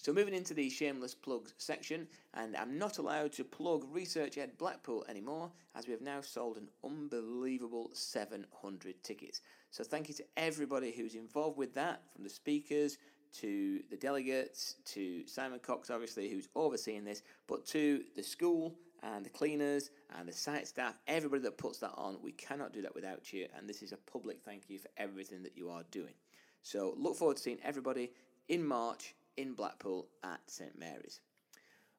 [0.00, 4.56] So moving into the shameless plugs section, and I'm not allowed to plug Research Ed
[4.56, 9.40] Blackpool anymore, as we have now sold an unbelievable 700 tickets.
[9.72, 12.96] So thank you to everybody who's involved with that, from the speakers
[13.40, 19.24] to the delegates to Simon Cox, obviously, who's overseeing this, but to the school and
[19.24, 22.18] the cleaners and the site staff, everybody that puts that on.
[22.22, 25.42] We cannot do that without you, and this is a public thank you for everything
[25.42, 26.14] that you are doing.
[26.62, 28.12] So look forward to seeing everybody
[28.48, 31.20] in March in Blackpool at St Mary's.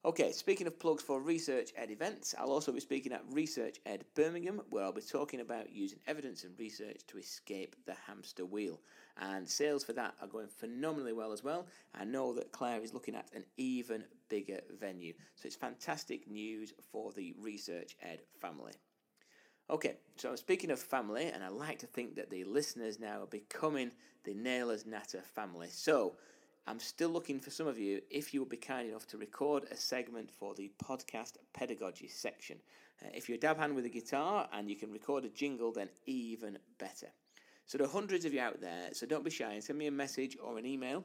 [0.05, 4.05] Okay, speaking of plugs for Research Ed events, I'll also be speaking at Research Ed
[4.15, 8.79] Birmingham, where I'll be talking about using evidence and research to escape the hamster wheel.
[9.17, 11.67] And sales for that are going phenomenally well as well.
[11.93, 15.13] I know that Claire is looking at an even bigger venue.
[15.35, 18.73] So it's fantastic news for the Research Ed family.
[19.69, 23.23] Okay, so I'm speaking of family, and I like to think that the listeners now
[23.23, 23.91] are becoming
[24.23, 25.67] the Naylor's Natter family.
[25.69, 26.15] So
[26.69, 29.63] I'm still looking for some of you if you would be kind enough to record
[29.71, 32.57] a segment for the podcast pedagogy section.
[33.03, 35.71] Uh, if you're a dab hand with a guitar and you can record a jingle,
[35.71, 37.07] then even better.
[37.65, 39.87] So there are hundreds of you out there, so don't be shy and send me
[39.87, 41.03] a message or an email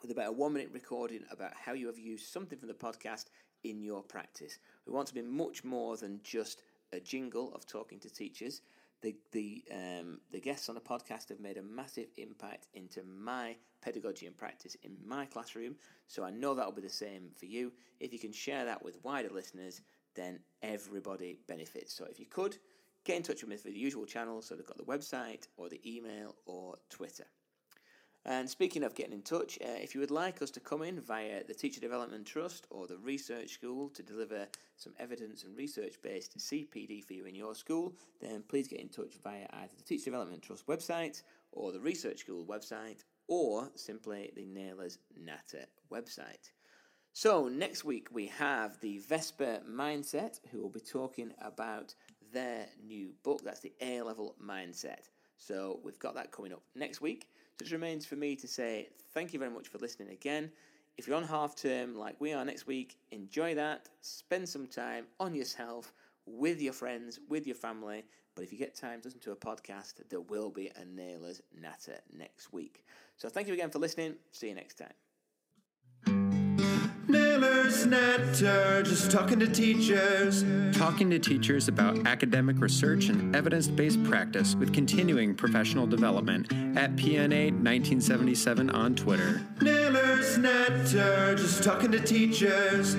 [0.00, 3.26] with about a one minute recording about how you have used something from the podcast
[3.64, 4.58] in your practice.
[4.86, 6.62] We want to be much more than just
[6.94, 8.62] a jingle of talking to teachers.
[9.00, 13.56] The the um, the guests on the podcast have made a massive impact into my
[13.80, 15.76] pedagogy and practice in my classroom.
[16.08, 17.72] So I know that'll be the same for you.
[18.00, 19.82] If you can share that with wider listeners,
[20.14, 21.94] then everybody benefits.
[21.94, 22.56] So if you could,
[23.04, 24.46] get in touch with me through the usual channels.
[24.46, 27.24] So they've got the website or the email or Twitter.
[28.28, 31.00] And speaking of getting in touch, uh, if you would like us to come in
[31.00, 35.94] via the Teacher Development Trust or the Research School to deliver some evidence and research
[36.02, 39.82] based CPD for you in your school, then please get in touch via either the
[39.82, 41.22] Teacher Development Trust website
[41.52, 46.50] or the Research School website or simply the Naylor's Natter website.
[47.14, 51.94] So, next week we have the VESPA Mindset, who will be talking about
[52.30, 53.40] their new book.
[53.42, 55.08] That's the A level mindset.
[55.38, 57.26] So, we've got that coming up next week.
[57.58, 60.50] So, it remains for me to say thank you very much for listening again.
[60.96, 63.88] If you're on half term like we are next week, enjoy that.
[64.00, 65.92] Spend some time on yourself,
[66.26, 68.04] with your friends, with your family.
[68.34, 71.98] But if you get time listen to a podcast, there will be a Naylor's Natter
[72.16, 72.84] next week.
[73.16, 74.14] So thank you again for listening.
[74.30, 75.07] See you next time.
[77.38, 80.44] Natter, just talking to teachers.
[80.76, 86.96] Talking to teachers about academic research and evidence based practice with continuing professional development at
[86.96, 89.40] PNA 1977 on Twitter.
[89.60, 92.96] Natter, just talking to teachers.